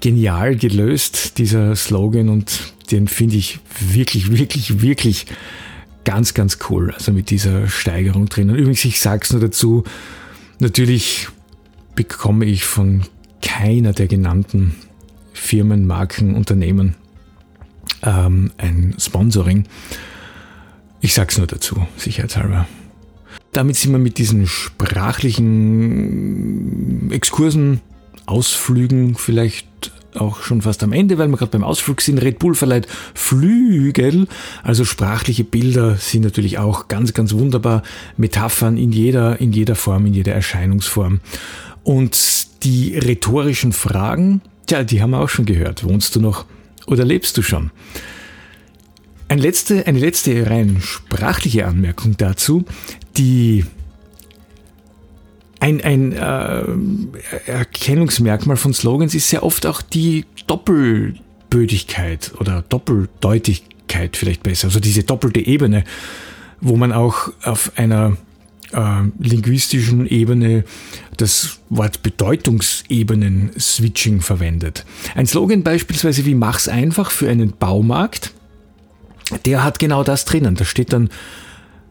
genial 0.00 0.56
gelöst, 0.56 1.38
dieser 1.38 1.76
Slogan, 1.76 2.28
und 2.28 2.74
den 2.90 3.08
finde 3.08 3.36
ich 3.36 3.60
wirklich, 3.80 4.36
wirklich, 4.36 4.82
wirklich 4.82 5.26
ganz, 6.04 6.34
ganz 6.34 6.58
cool. 6.68 6.92
Also 6.92 7.12
mit 7.12 7.30
dieser 7.30 7.68
Steigerung 7.68 8.28
drinnen. 8.28 8.56
Übrigens, 8.56 8.84
ich 8.84 9.00
sage 9.00 9.22
es 9.24 9.32
nur 9.32 9.40
dazu, 9.40 9.84
natürlich 10.58 11.28
bekomme 11.94 12.44
ich 12.44 12.64
von 12.64 13.04
keiner 13.42 13.92
der 13.92 14.06
genannten 14.06 14.74
Firmen, 15.32 15.86
Marken, 15.86 16.34
Unternehmen 16.34 16.96
ähm, 18.02 18.50
ein 18.56 18.94
Sponsoring. 18.98 19.66
Ich 21.00 21.14
sage 21.14 21.30
es 21.30 21.38
nur 21.38 21.46
dazu, 21.46 21.86
sicherheitshalber. 21.96 22.66
Damit 23.52 23.76
sind 23.76 23.92
wir 23.92 23.98
mit 23.98 24.18
diesen 24.18 24.46
sprachlichen 24.46 27.10
Exkursen, 27.10 27.80
Ausflügen 28.26 29.16
vielleicht 29.16 29.92
auch 30.14 30.42
schon 30.42 30.62
fast 30.62 30.82
am 30.84 30.92
Ende, 30.92 31.18
weil 31.18 31.28
wir 31.28 31.36
gerade 31.36 31.50
beim 31.50 31.64
Ausflug 31.64 32.00
sind. 32.00 32.22
Red 32.22 32.38
Bull 32.38 32.54
verleiht 32.54 32.86
Flügel, 33.14 34.28
also 34.62 34.84
sprachliche 34.84 35.42
Bilder 35.42 35.96
sind 35.96 36.22
natürlich 36.22 36.58
auch 36.58 36.86
ganz, 36.86 37.14
ganz 37.14 37.32
wunderbar. 37.32 37.82
Metaphern 38.16 38.76
in 38.76 38.92
jeder, 38.92 39.40
in 39.40 39.52
jeder 39.52 39.74
Form, 39.74 40.06
in 40.06 40.14
jeder 40.14 40.32
Erscheinungsform. 40.32 41.20
Und 41.82 42.64
die 42.64 42.96
rhetorischen 42.96 43.72
Fragen, 43.72 44.40
Tja, 44.66 44.82
die 44.82 45.02
haben 45.02 45.10
wir 45.10 45.20
auch 45.20 45.28
schon 45.28 45.44
gehört. 45.44 45.84
Wohnst 45.84 46.16
du 46.16 46.20
noch 46.20 46.46
oder 46.86 47.04
lebst 47.04 47.36
du 47.36 47.42
schon? 47.42 47.70
Eine 49.28 49.42
letzte, 49.42 49.86
eine 49.86 49.98
letzte 49.98 50.48
rein 50.48 50.78
sprachliche 50.80 51.66
Anmerkung 51.66 52.16
dazu. 52.16 52.64
Die 53.16 53.64
ein, 55.64 55.80
ein 55.80 56.12
äh, 56.12 56.62
Erkennungsmerkmal 57.50 58.58
von 58.58 58.74
Slogans 58.74 59.14
ist 59.14 59.30
sehr 59.30 59.42
oft 59.42 59.64
auch 59.64 59.80
die 59.80 60.26
Doppelbödigkeit 60.46 62.32
oder 62.38 62.62
Doppeldeutigkeit 62.68 64.14
vielleicht 64.14 64.42
besser. 64.42 64.66
Also 64.66 64.78
diese 64.78 65.04
doppelte 65.04 65.40
Ebene, 65.40 65.84
wo 66.60 66.76
man 66.76 66.92
auch 66.92 67.32
auf 67.42 67.72
einer 67.76 68.18
äh, 68.72 69.04
linguistischen 69.18 70.06
Ebene 70.06 70.64
das 71.16 71.60
Wort 71.70 72.02
Bedeutungsebenen-Switching 72.02 74.20
verwendet. 74.20 74.84
Ein 75.14 75.26
Slogan 75.26 75.62
beispielsweise 75.62 76.26
wie 76.26 76.34
Mach's 76.34 76.68
einfach 76.68 77.10
für 77.10 77.30
einen 77.30 77.56
Baumarkt, 77.56 78.34
der 79.46 79.64
hat 79.64 79.78
genau 79.78 80.04
das 80.04 80.26
drinnen. 80.26 80.56
Da 80.56 80.66
steht 80.66 80.92
dann 80.92 81.08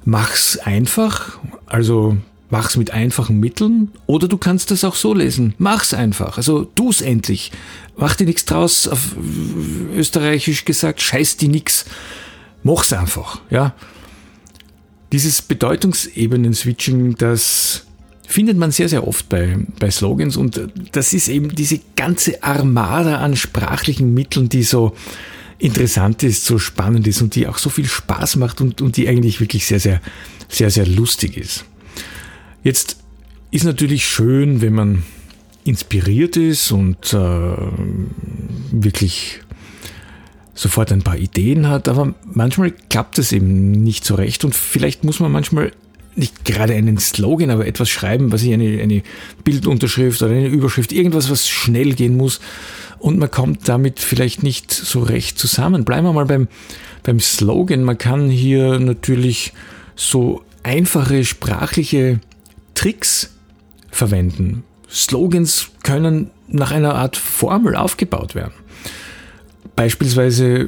Mach's 0.06 0.60
einfach, 0.60 1.40
also 1.66 2.18
mach's 2.54 2.78
mit 2.78 2.92
einfachen 2.92 3.40
Mitteln, 3.40 3.92
oder 4.06 4.28
du 4.28 4.38
kannst 4.38 4.70
das 4.70 4.84
auch 4.84 4.94
so 4.94 5.16
lesen. 5.16 5.56
Mach's 5.58 5.92
einfach, 5.92 6.38
also 6.38 6.66
tu's 6.66 7.02
endlich. 7.02 7.52
Mach 7.98 8.16
dir 8.16 8.28
nichts 8.28 8.46
draus, 8.46 8.88
auf 8.88 9.16
österreichisch 9.96 10.64
gesagt, 10.64 11.02
scheiß 11.02 11.38
dir 11.38 11.50
nix. 11.50 11.86
Mach's 12.62 12.94
einfach, 12.94 13.42
ja. 13.50 13.74
Dieses 15.12 15.42
Bedeutungsebenen-Switching, 15.42 17.16
das 17.16 17.88
findet 18.28 18.60
man 18.60 18.70
sehr, 18.70 18.88
sehr 18.88 19.08
oft 19.08 19.30
bei, 19.30 19.58
bei 19.80 19.90
Slogans 19.90 20.38
und 20.38 20.62
das 20.92 21.14
ist 21.14 21.30
eben 21.30 21.56
diese 21.56 21.80
ganze 21.96 22.44
Armada 22.44 23.18
an 23.18 23.36
sprachlichen 23.36 24.14
Mitteln, 24.14 24.48
die 24.48 24.62
so 24.62 24.96
interessant 25.58 26.22
ist, 26.22 26.46
so 26.46 26.60
spannend 26.60 27.08
ist 27.08 27.20
und 27.24 27.34
die 27.34 27.48
auch 27.48 27.58
so 27.58 27.72
viel 27.72 27.88
Spaß 27.88 28.36
macht 28.36 28.62
und, 28.62 28.80
und 28.80 28.96
die 28.96 29.08
eigentlich 29.08 29.40
wirklich 29.40 29.66
sehr, 29.66 29.80
sehr, 29.80 30.02
sehr, 30.50 30.70
sehr 30.70 30.86
lustig 30.86 31.36
ist. 31.36 31.66
Jetzt 32.64 32.98
ist 33.52 33.66
natürlich 33.66 34.06
schön, 34.06 34.62
wenn 34.62 34.74
man 34.74 35.04
inspiriert 35.66 36.38
ist 36.38 36.72
und 36.72 37.14
äh, 37.14 37.58
wirklich 38.72 39.42
sofort 40.56 40.92
ein 40.92 41.02
paar 41.02 41.18
Ideen 41.18 41.68
hat, 41.68 41.88
aber 41.88 42.14
manchmal 42.26 42.72
klappt 42.90 43.18
es 43.18 43.32
eben 43.32 43.72
nicht 43.72 44.06
so 44.06 44.16
recht 44.16 44.46
und 44.46 44.56
vielleicht 44.56 45.04
muss 45.04 45.20
man 45.20 45.32
manchmal 45.32 45.72
nicht 46.16 46.46
gerade 46.46 46.74
einen 46.76 47.00
Slogan, 47.00 47.50
aber 47.50 47.66
etwas 47.66 47.90
schreiben, 47.90 48.32
was 48.32 48.44
ich 48.44 48.54
eine, 48.54 48.82
eine 48.82 49.02
Bildunterschrift 49.44 50.22
oder 50.22 50.32
eine 50.32 50.48
Überschrift, 50.48 50.92
irgendwas, 50.92 51.32
was 51.32 51.48
schnell 51.48 51.94
gehen 51.94 52.18
muss 52.18 52.40
und 53.00 53.18
man 53.18 53.32
kommt 53.32 53.68
damit 53.68 54.00
vielleicht 54.00 54.44
nicht 54.44 54.72
so 54.72 55.02
recht 55.02 55.40
zusammen. 55.40 55.86
Bleiben 55.86 56.06
wir 56.06 56.14
mal 56.14 56.26
beim, 56.26 56.48
beim 57.02 57.20
Slogan. 57.20 57.84
Man 57.84 57.98
kann 57.98 58.30
hier 58.30 58.80
natürlich 58.80 59.54
so 59.96 60.44
einfache 60.62 61.26
sprachliche 61.26 62.20
Tricks 62.76 63.32
verwenden. 63.92 64.64
Slogans 64.90 65.70
können 65.84 66.32
nach 66.48 66.72
einer 66.72 66.96
Art 66.96 67.18
Formel 67.18 67.76
aufgebaut 67.76 68.36
werden. 68.36 68.54
Beispielsweise, 69.76 70.68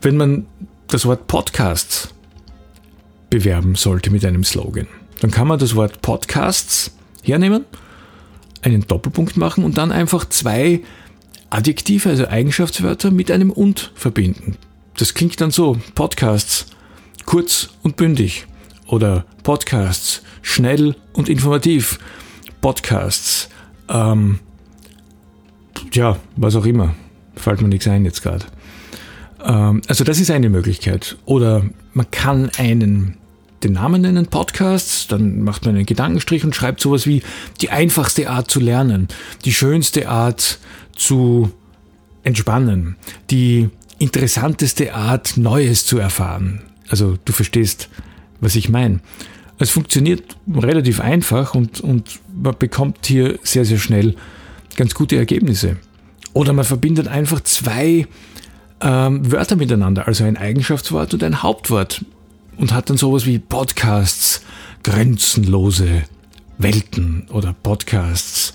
wenn 0.00 0.16
man 0.16 0.46
das 0.88 1.06
Wort 1.06 1.26
Podcasts 1.26 2.14
bewerben 3.30 3.74
sollte 3.74 4.10
mit 4.10 4.24
einem 4.24 4.44
Slogan, 4.44 4.86
dann 5.20 5.30
kann 5.30 5.48
man 5.48 5.58
das 5.58 5.74
Wort 5.74 6.02
Podcasts 6.02 6.94
hernehmen, 7.22 7.64
einen 8.62 8.86
Doppelpunkt 8.86 9.36
machen 9.36 9.64
und 9.64 9.78
dann 9.78 9.90
einfach 9.90 10.28
zwei 10.28 10.82
Adjektive, 11.50 12.08
also 12.08 12.28
Eigenschaftswörter 12.28 13.10
mit 13.10 13.30
einem 13.30 13.50
und 13.50 13.92
verbinden. 13.94 14.56
Das 14.96 15.14
klingt 15.14 15.40
dann 15.40 15.50
so, 15.50 15.78
Podcasts, 15.94 16.66
kurz 17.24 17.70
und 17.82 17.96
bündig 17.96 18.46
oder 18.92 19.24
Podcasts, 19.42 20.22
schnell 20.42 20.94
und 21.14 21.30
informativ, 21.30 21.98
Podcasts, 22.60 23.48
ähm, 23.88 24.38
ja, 25.94 26.18
was 26.36 26.56
auch 26.56 26.66
immer. 26.66 26.94
Fällt 27.34 27.62
mir 27.62 27.68
nichts 27.68 27.88
ein 27.88 28.04
jetzt 28.04 28.22
gerade. 28.22 28.44
Ähm, 29.42 29.80
also 29.88 30.04
das 30.04 30.20
ist 30.20 30.30
eine 30.30 30.50
Möglichkeit. 30.50 31.16
Oder 31.24 31.64
man 31.94 32.10
kann 32.10 32.50
einen 32.58 33.16
den 33.62 33.72
Namen 33.72 34.02
nennen, 34.02 34.26
Podcasts, 34.26 35.06
dann 35.06 35.42
macht 35.42 35.64
man 35.64 35.74
einen 35.74 35.86
Gedankenstrich 35.86 36.44
und 36.44 36.54
schreibt 36.54 36.80
sowas 36.80 37.06
wie 37.06 37.22
die 37.62 37.70
einfachste 37.70 38.28
Art 38.28 38.50
zu 38.50 38.60
lernen, 38.60 39.08
die 39.46 39.54
schönste 39.54 40.08
Art 40.08 40.58
zu 40.94 41.50
entspannen, 42.24 42.96
die 43.30 43.70
interessanteste 43.98 44.94
Art 44.94 45.38
Neues 45.38 45.86
zu 45.86 45.96
erfahren. 45.96 46.62
Also 46.88 47.16
du 47.24 47.32
verstehst, 47.32 47.88
was 48.42 48.56
ich 48.56 48.68
meine. 48.68 49.00
Es 49.58 49.70
funktioniert 49.70 50.36
relativ 50.52 51.00
einfach 51.00 51.54
und, 51.54 51.80
und 51.80 52.20
man 52.34 52.56
bekommt 52.58 53.06
hier 53.06 53.38
sehr, 53.42 53.64
sehr 53.64 53.78
schnell 53.78 54.16
ganz 54.76 54.94
gute 54.94 55.16
Ergebnisse. 55.16 55.76
Oder 56.34 56.52
man 56.52 56.64
verbindet 56.64 57.08
einfach 57.08 57.40
zwei 57.42 58.06
ähm, 58.80 59.30
Wörter 59.30 59.56
miteinander, 59.56 60.06
also 60.06 60.24
ein 60.24 60.36
Eigenschaftswort 60.36 61.14
und 61.14 61.22
ein 61.22 61.42
Hauptwort. 61.42 62.04
Und 62.58 62.74
hat 62.74 62.90
dann 62.90 62.98
sowas 62.98 63.24
wie 63.24 63.38
Podcasts, 63.38 64.42
grenzenlose 64.82 66.02
Welten 66.58 67.26
oder 67.30 67.54
Podcasts, 67.54 68.52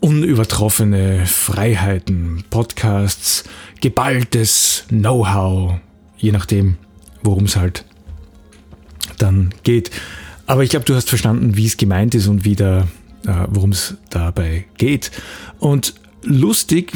unübertroffene 0.00 1.26
Freiheiten, 1.26 2.44
Podcasts, 2.48 3.44
geballtes 3.80 4.84
Know-how, 4.88 5.80
je 6.16 6.32
nachdem, 6.32 6.76
worum 7.22 7.44
es 7.44 7.56
halt 7.56 7.84
dann 9.18 9.54
geht. 9.62 9.90
Aber 10.46 10.62
ich 10.62 10.70
glaube, 10.70 10.84
du 10.84 10.94
hast 10.94 11.08
verstanden, 11.08 11.56
wie 11.56 11.66
es 11.66 11.76
gemeint 11.76 12.14
ist 12.14 12.26
und 12.26 12.44
wie 12.44 12.56
da, 12.56 12.88
äh, 13.26 13.46
worum 13.48 13.70
es 13.70 13.94
dabei 14.10 14.66
geht. 14.76 15.10
Und 15.58 15.94
lustig 16.22 16.92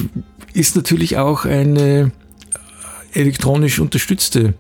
ist 0.53 0.77
natürlich 0.77 1.17
auch 1.19 1.45
eine 1.45 2.13
elektronisch 3.13 3.79
unterstützte 3.79 4.55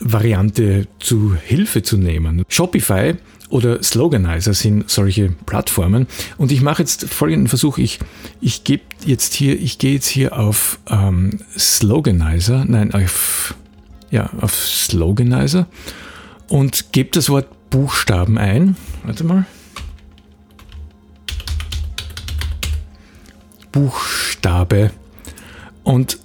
Variante 0.00 0.86
zu 0.98 1.34
Hilfe 1.34 1.82
zu 1.82 1.96
nehmen. 1.96 2.44
Shopify 2.48 3.14
oder 3.48 3.82
Sloganizer 3.82 4.54
sind 4.54 4.90
solche 4.90 5.30
Plattformen. 5.46 6.06
Und 6.36 6.52
ich 6.52 6.60
mache 6.60 6.82
jetzt 6.82 7.04
folgenden 7.04 7.48
Versuch. 7.48 7.78
Ich, 7.78 8.00
ich 8.40 8.64
gebe 8.64 8.82
jetzt 9.04 9.34
hier, 9.34 9.60
ich 9.60 9.78
gehe 9.78 9.94
jetzt 9.94 10.08
hier 10.08 10.38
auf 10.38 10.78
ähm, 10.88 11.38
Sloganizer, 11.56 12.64
nein, 12.66 12.92
auf, 12.92 13.54
ja, 14.14 14.30
auf 14.40 14.54
Sloganizer 14.54 15.66
und 16.46 16.92
gebe 16.92 17.10
das 17.10 17.28
Wort 17.30 17.48
Buchstaben 17.68 18.38
ein. 18.38 18.76
Warte 19.02 19.24
mal. 19.24 19.44
Buchstabe. 23.72 24.92
Und 25.82 26.20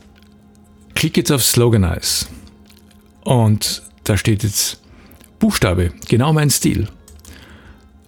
klicke 0.94 1.22
jetzt 1.22 1.32
auf 1.32 1.44
Sloganize. 1.44 2.28
Und 3.24 3.82
da 4.04 4.18
steht 4.18 4.44
jetzt 4.44 4.80
Buchstabe, 5.40 5.92
genau 6.08 6.32
mein 6.32 6.52
Stil. 6.52 6.90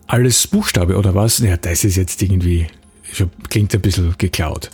Alles 0.06 0.46
Buchstabe 0.46 0.96
oder 0.96 1.16
was? 1.16 1.40
Ja, 1.40 1.58
das 1.58 1.84
ist 1.84 1.96
jetzt 1.96 2.22
irgendwie, 2.22 2.68
klingt 3.50 3.74
ein 3.74 3.82
bisschen 3.82 4.14
geklaut. 4.20 4.70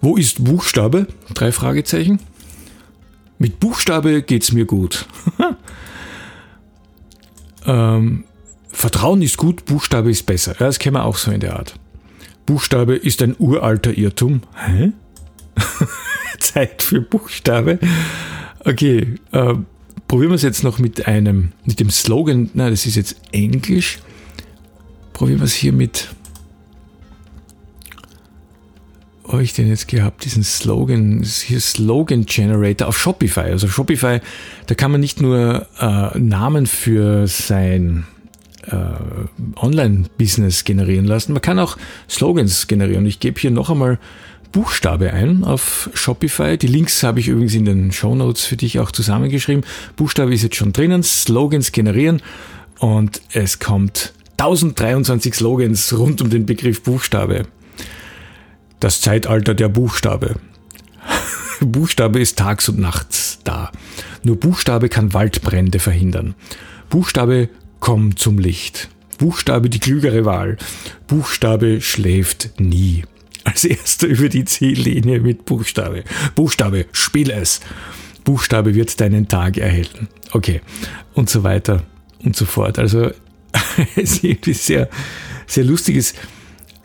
Wo 0.00 0.16
ist 0.16 0.42
Buchstabe? 0.42 1.06
Drei 1.34 1.52
Fragezeichen. 1.52 2.18
Mit 3.40 3.58
Buchstabe 3.58 4.20
geht's 4.20 4.52
mir 4.52 4.66
gut. 4.66 5.06
ähm, 7.66 8.24
Vertrauen 8.68 9.22
ist 9.22 9.38
gut, 9.38 9.64
Buchstabe 9.64 10.10
ist 10.10 10.26
besser. 10.26 10.52
Ja, 10.60 10.66
das 10.66 10.78
kennen 10.78 10.96
wir 10.96 11.06
auch 11.06 11.16
so 11.16 11.30
in 11.30 11.40
der 11.40 11.56
Art. 11.56 11.74
Buchstabe 12.44 12.96
ist 12.96 13.22
ein 13.22 13.34
uralter 13.38 13.96
Irrtum. 13.96 14.42
Hä? 14.54 14.92
Zeit 16.38 16.82
für 16.82 17.00
Buchstabe. 17.00 17.78
Okay, 18.66 19.14
äh, 19.32 19.54
probieren 20.06 20.30
wir 20.30 20.34
es 20.34 20.42
jetzt 20.42 20.62
noch 20.62 20.78
mit 20.78 21.08
einem, 21.08 21.52
mit 21.64 21.80
dem 21.80 21.88
Slogan. 21.88 22.50
Nein, 22.52 22.72
das 22.72 22.84
ist 22.84 22.96
jetzt 22.96 23.16
Englisch. 23.32 24.00
Probieren 25.14 25.40
wir 25.40 25.46
es 25.46 25.54
hier 25.54 25.72
mit. 25.72 26.10
Habe 29.32 29.42
ich 29.42 29.52
denn 29.52 29.68
jetzt 29.68 29.88
gehabt? 29.88 30.24
Diesen 30.24 30.42
Slogan, 30.42 31.22
hier 31.22 31.60
Slogan 31.60 32.26
Generator 32.26 32.88
auf 32.88 32.98
Shopify. 32.98 33.40
Also 33.40 33.68
Shopify, 33.68 34.20
da 34.66 34.74
kann 34.74 34.90
man 34.90 35.00
nicht 35.00 35.20
nur 35.20 35.66
äh, 35.78 36.18
Namen 36.18 36.66
für 36.66 37.26
sein 37.26 38.06
äh, 38.66 38.76
Online-Business 39.56 40.64
generieren 40.64 41.06
lassen, 41.06 41.32
man 41.32 41.42
kann 41.42 41.58
auch 41.58 41.76
Slogans 42.08 42.66
generieren. 42.66 43.06
Ich 43.06 43.20
gebe 43.20 43.40
hier 43.40 43.50
noch 43.50 43.70
einmal 43.70 43.98
Buchstabe 44.52 45.12
ein 45.12 45.44
auf 45.44 45.90
Shopify. 45.94 46.58
Die 46.58 46.66
Links 46.66 47.02
habe 47.02 47.20
ich 47.20 47.28
übrigens 47.28 47.54
in 47.54 47.64
den 47.64 47.92
Show 47.92 48.14
Notes 48.14 48.44
für 48.44 48.56
dich 48.56 48.80
auch 48.80 48.90
zusammengeschrieben. 48.90 49.64
Buchstabe 49.96 50.34
ist 50.34 50.42
jetzt 50.42 50.56
schon 50.56 50.72
drinnen. 50.72 51.02
Slogans 51.02 51.72
generieren 51.72 52.20
und 52.78 53.20
es 53.32 53.60
kommt 53.60 54.12
1023 54.38 55.34
Slogans 55.34 55.96
rund 55.96 56.20
um 56.20 56.30
den 56.30 56.46
Begriff 56.46 56.82
Buchstabe. 56.82 57.44
Das 58.80 59.00
Zeitalter 59.00 59.54
der 59.54 59.68
Buchstabe. 59.68 60.36
Buchstabe 61.60 62.20
ist 62.20 62.38
tags 62.38 62.68
und 62.68 62.78
nachts 62.78 63.38
da. 63.44 63.70
Nur 64.22 64.36
Buchstabe 64.36 64.88
kann 64.88 65.12
Waldbrände 65.12 65.78
verhindern. 65.78 66.34
Buchstabe 66.88 67.50
kommt 67.78 68.18
zum 68.18 68.38
Licht. 68.38 68.88
Buchstabe 69.18 69.68
die 69.68 69.78
klügere 69.78 70.24
Wahl. 70.24 70.56
Buchstabe 71.06 71.82
schläft 71.82 72.58
nie 72.58 73.04
als 73.44 73.64
erster 73.64 74.06
über 74.06 74.28
die 74.28 74.44
Ziellinie 74.44 75.20
mit 75.20 75.44
Buchstabe. 75.44 76.04
Buchstabe, 76.34 76.86
spiel 76.92 77.30
es. 77.30 77.60
Buchstabe 78.24 78.74
wird 78.74 79.00
deinen 79.00 79.28
Tag 79.28 79.58
erhellen. 79.58 80.08
Okay. 80.32 80.60
Und 81.14 81.28
so 81.28 81.42
weiter 81.42 81.82
und 82.24 82.36
so 82.36 82.44
fort. 82.44 82.78
Also 82.78 83.10
es 83.96 84.12
ist 84.12 84.24
irgendwie 84.24 84.52
sehr, 84.52 84.88
sehr 85.46 85.64
lustiges. 85.64 86.14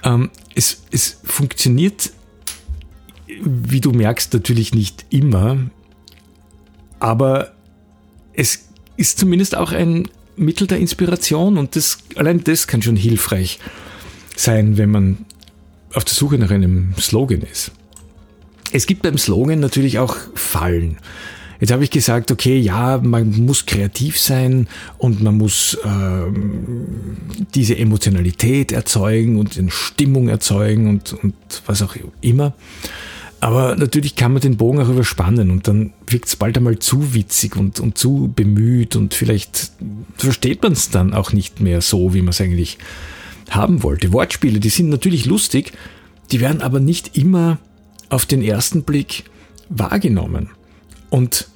Ähm, 0.05 0.29
es, 0.53 0.83
es 0.91 1.17
funktioniert, 1.23 2.11
wie 3.27 3.81
du 3.81 3.91
merkst, 3.91 4.33
natürlich 4.33 4.73
nicht 4.73 5.05
immer, 5.09 5.57
aber 6.99 7.53
es 8.33 8.69
ist 8.95 9.19
zumindest 9.19 9.55
auch 9.55 9.71
ein 9.71 10.07
Mittel 10.37 10.67
der 10.67 10.77
Inspiration 10.77 11.57
und 11.57 11.75
das, 11.75 11.97
allein 12.15 12.43
das 12.43 12.67
kann 12.67 12.81
schon 12.81 12.95
hilfreich 12.95 13.59
sein, 14.35 14.77
wenn 14.77 14.91
man 14.91 15.25
auf 15.93 16.05
der 16.05 16.13
Suche 16.13 16.37
nach 16.37 16.51
einem 16.51 16.93
Slogan 16.99 17.41
ist. 17.41 17.71
Es 18.71 18.85
gibt 18.85 19.01
beim 19.01 19.17
Slogan 19.17 19.59
natürlich 19.59 19.99
auch 19.99 20.17
Fallen. 20.35 20.97
Jetzt 21.59 21.71
habe 21.71 21.83
ich 21.83 21.89
gesagt, 21.89 22.31
okay, 22.31 22.59
ja, 22.59 22.99
man 23.01 23.31
muss 23.45 23.65
kreativ 23.65 24.19
sein 24.19 24.67
und 24.97 25.21
man 25.21 25.37
muss 25.37 25.77
ähm, 25.85 27.17
diese 27.53 27.77
Emotionalität 27.77 28.71
erzeugen 28.71 29.37
und 29.37 29.57
eine 29.57 29.71
Stimmung 29.71 30.27
erzeugen 30.27 30.89
und, 30.89 31.13
und 31.13 31.33
was 31.65 31.81
auch 31.81 31.95
immer. 32.21 32.53
Aber 33.39 33.75
natürlich 33.75 34.15
kann 34.15 34.33
man 34.33 34.41
den 34.41 34.57
Bogen 34.57 34.79
auch 34.79 34.89
überspannen 34.89 35.51
und 35.51 35.67
dann 35.67 35.93
wirkt 36.07 36.27
es 36.27 36.35
bald 36.35 36.57
einmal 36.57 36.79
zu 36.79 37.13
witzig 37.13 37.55
und, 37.55 37.79
und 37.79 37.97
zu 37.97 38.31
bemüht 38.35 38.95
und 38.95 39.13
vielleicht 39.13 39.71
versteht 40.17 40.63
man 40.63 40.71
es 40.71 40.89
dann 40.89 41.13
auch 41.13 41.31
nicht 41.31 41.59
mehr 41.59 41.81
so, 41.81 42.13
wie 42.13 42.21
man 42.21 42.29
es 42.29 42.41
eigentlich 42.41 42.77
haben 43.49 43.83
wollte. 43.83 44.13
Wortspiele, 44.13 44.59
die 44.59 44.69
sind 44.69 44.89
natürlich 44.89 45.25
lustig, 45.25 45.73
die 46.31 46.39
werden 46.39 46.61
aber 46.61 46.79
nicht 46.79 47.17
immer 47.17 47.59
auf 48.09 48.25
den 48.25 48.41
ersten 48.41 48.83
Blick 48.83 49.25
wahrgenommen. 49.69 50.49
Und 51.09 51.47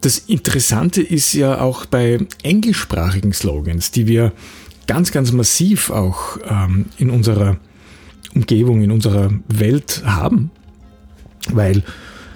das 0.00 0.18
Interessante 0.18 1.02
ist 1.02 1.32
ja 1.32 1.60
auch 1.60 1.86
bei 1.86 2.18
englischsprachigen 2.42 3.32
Slogans, 3.32 3.90
die 3.90 4.06
wir 4.06 4.32
ganz, 4.86 5.12
ganz 5.12 5.32
massiv 5.32 5.90
auch 5.90 6.38
ähm, 6.46 6.86
in 6.98 7.10
unserer 7.10 7.56
Umgebung, 8.34 8.82
in 8.82 8.90
unserer 8.90 9.30
Welt 9.48 10.02
haben, 10.04 10.50
weil 11.50 11.82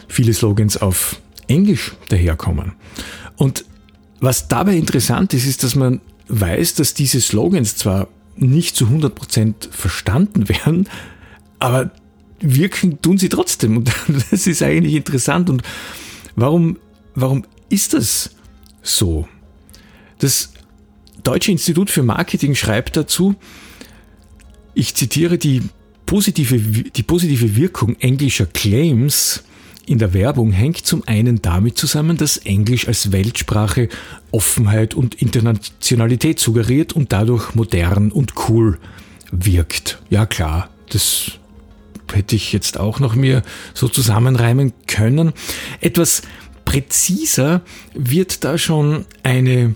viele 0.08 0.32
Slogans 0.32 0.76
auf 0.76 1.20
Englisch 1.46 1.92
daherkommen. 2.08 2.72
Und 3.36 3.64
was 4.20 4.48
dabei 4.48 4.76
interessant 4.76 5.34
ist, 5.34 5.46
ist, 5.46 5.62
dass 5.62 5.74
man 5.74 6.00
weiß, 6.28 6.74
dass 6.74 6.94
diese 6.94 7.20
Slogans 7.20 7.76
zwar 7.76 8.08
nicht 8.36 8.76
zu 8.76 8.86
100% 8.86 9.70
verstanden 9.70 10.48
werden, 10.48 10.88
aber 11.58 11.90
wirken 12.40 13.02
tun 13.02 13.18
sie 13.18 13.28
trotzdem. 13.28 13.78
Und 13.78 13.90
das 14.30 14.46
ist 14.46 14.62
eigentlich 14.62 14.94
interessant. 14.94 15.50
Und 15.50 15.62
warum, 16.40 16.78
warum 17.14 17.44
ist 17.68 17.94
das 17.94 18.30
so? 18.82 19.28
Das 20.18 20.52
Deutsche 21.22 21.52
Institut 21.52 21.90
für 21.90 22.02
Marketing 22.02 22.54
schreibt 22.54 22.96
dazu, 22.96 23.34
ich 24.74 24.94
zitiere 24.94 25.38
die 25.38 25.62
positive, 26.06 26.58
die 26.58 27.02
positive 27.02 27.56
Wirkung 27.56 27.96
englischer 27.96 28.46
Claims 28.46 29.42
in 29.86 29.98
der 29.98 30.12
Werbung 30.12 30.52
hängt 30.52 30.78
zum 30.78 31.02
einen 31.06 31.40
damit 31.40 31.78
zusammen, 31.78 32.16
dass 32.16 32.36
Englisch 32.36 32.88
als 32.88 33.10
Weltsprache 33.10 33.88
Offenheit 34.30 34.94
und 34.94 35.14
Internationalität 35.14 36.38
suggeriert 36.38 36.92
und 36.92 37.12
dadurch 37.12 37.54
modern 37.54 38.12
und 38.12 38.34
cool 38.48 38.78
wirkt. 39.32 40.00
Ja 40.10 40.26
klar, 40.26 40.68
das 40.90 41.32
hätte 42.14 42.36
ich 42.36 42.52
jetzt 42.52 42.78
auch 42.78 43.00
noch 43.00 43.14
mir 43.14 43.42
so 43.74 43.88
zusammenreimen 43.88 44.72
können. 44.86 45.32
Etwas 45.80 46.22
präziser 46.64 47.62
wird 47.94 48.44
da 48.44 48.58
schon 48.58 49.06
eine 49.22 49.74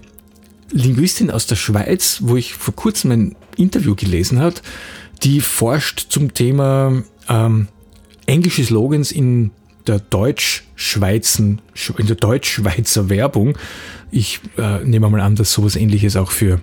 Linguistin 0.70 1.30
aus 1.30 1.46
der 1.46 1.56
Schweiz, 1.56 2.18
wo 2.22 2.36
ich 2.36 2.54
vor 2.54 2.74
kurzem 2.74 3.10
ein 3.10 3.36
Interview 3.56 3.94
gelesen 3.94 4.40
habe, 4.40 4.56
die 5.22 5.40
forscht 5.40 6.06
zum 6.10 6.34
Thema 6.34 7.02
ähm, 7.28 7.68
englische 8.26 8.64
Slogans 8.64 9.12
in 9.12 9.50
der 9.86 9.98
Deutsch-Schweizen, 9.98 11.60
in 11.98 12.06
der 12.06 12.16
Deutsch-Schweizer 12.16 13.08
Werbung. 13.08 13.58
Ich 14.10 14.40
äh, 14.56 14.84
nehme 14.84 15.08
mal 15.10 15.20
an, 15.20 15.36
dass 15.36 15.52
sowas 15.52 15.76
ähnliches 15.76 16.16
auch 16.16 16.30
für 16.30 16.60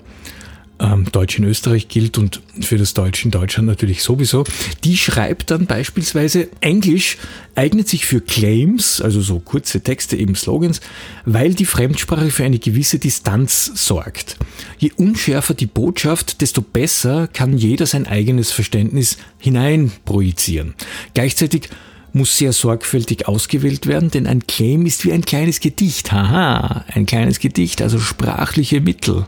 ähm, 0.80 1.06
Deutsch 1.12 1.38
in 1.38 1.44
Österreich 1.44 1.88
gilt 1.88 2.18
und 2.18 2.42
für 2.62 2.78
das 2.78 2.94
Deutsch 2.94 3.26
in 3.26 3.32
Deutschland 3.32 3.68
natürlich 3.68 4.02
sowieso, 4.02 4.46
die 4.84 4.98
schreibt 4.98 5.52
dann 5.52 5.65
beispielsweise, 5.65 6.48
Englisch 6.62 7.18
eignet 7.56 7.89
sich 7.89 8.06
für 8.06 8.22
Claims, 8.22 9.02
also 9.02 9.22
so 9.22 9.39
kurze 9.39 9.82
Texte, 9.82 10.15
eben 10.15 10.36
Slogans, 10.36 10.80
weil 11.26 11.54
die 11.54 11.65
Fremdsprache 11.65 12.32
für 12.32 12.46
eine 12.46 12.60
gewisse 12.60 13.00
Distanz 13.00 13.72
sorgt. 13.76 14.38
Je 14.78 14.92
unschärfer 14.96 15.54
die 15.54 15.65
Botschaft, 15.65 16.42
desto 16.42 16.62
besser 16.62 17.28
kann 17.28 17.58
jeder 17.58 17.86
sein 17.86 18.08
eigenes 18.08 18.52
Verständnis 18.52 19.18
hineinprojizieren. 19.39 20.76
Gleichzeitig 21.13 21.70
muss 22.13 22.38
sehr 22.38 22.54
sorgfältig 22.54 23.28
ausgewählt 23.28 23.86
werden, 23.86 24.10
denn 24.10 24.26
ein 24.26 24.48
Claim 24.48 24.86
ist 24.86 25.06
wie 25.06 25.12
ein 25.12 25.26
kleines 25.26 25.60
Gedicht. 25.60 26.12
Haha, 26.12 26.86
ein 26.94 27.06
kleines 27.06 27.39
Gedicht, 27.39 27.82
also 27.82 28.00
sprachliche 28.00 28.82
Mittel. 28.82 29.28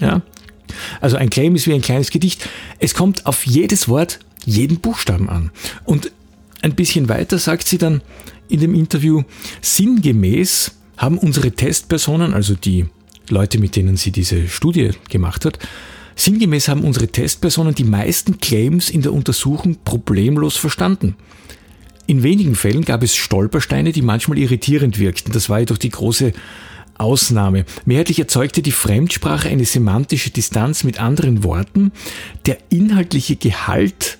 Ja? 0.00 0.22
Also 1.00 1.16
ein 1.16 1.30
Claim 1.30 1.54
ist 1.54 1.66
wie 1.66 1.74
ein 1.74 1.82
kleines 1.82 2.10
Gedicht. 2.10 2.48
Es 2.78 2.94
kommt 2.94 3.26
auf 3.26 3.46
jedes 3.46 3.88
Wort, 3.88 4.20
jeden 4.44 4.80
Buchstaben 4.80 5.28
an. 5.28 5.50
Und 5.84 6.12
ein 6.62 6.74
bisschen 6.74 7.08
weiter 7.08 7.38
sagt 7.38 7.68
sie 7.68 7.78
dann 7.78 8.02
in 8.48 8.60
dem 8.60 8.74
Interview, 8.74 9.22
sinngemäß 9.60 10.72
haben 10.96 11.18
unsere 11.18 11.52
Testpersonen, 11.52 12.32
also 12.32 12.54
die 12.54 12.86
Leute, 13.28 13.58
mit 13.58 13.76
denen 13.76 13.96
sie 13.96 14.12
diese 14.12 14.48
Studie 14.48 14.90
gemacht 15.10 15.44
hat, 15.44 15.58
sinngemäß 16.14 16.68
haben 16.68 16.82
unsere 16.82 17.08
Testpersonen 17.08 17.74
die 17.74 17.84
meisten 17.84 18.38
Claims 18.38 18.88
in 18.88 19.02
der 19.02 19.12
Untersuchung 19.12 19.76
problemlos 19.84 20.56
verstanden. 20.56 21.16
In 22.06 22.22
wenigen 22.22 22.54
Fällen 22.54 22.84
gab 22.84 23.02
es 23.02 23.16
Stolpersteine, 23.16 23.92
die 23.92 24.02
manchmal 24.02 24.38
irritierend 24.38 24.98
wirkten. 24.98 25.32
Das 25.32 25.48
war 25.48 25.58
jedoch 25.58 25.78
die 25.78 25.90
große 25.90 26.32
Ausnahme. 26.98 27.64
Mehrheitlich 27.84 28.18
erzeugte 28.18 28.62
die 28.62 28.72
Fremdsprache 28.72 29.48
eine 29.48 29.64
semantische 29.64 30.30
Distanz 30.30 30.84
mit 30.84 31.00
anderen 31.00 31.44
Worten. 31.44 31.92
Der 32.46 32.58
inhaltliche 32.70 33.36
Gehalt 33.36 34.18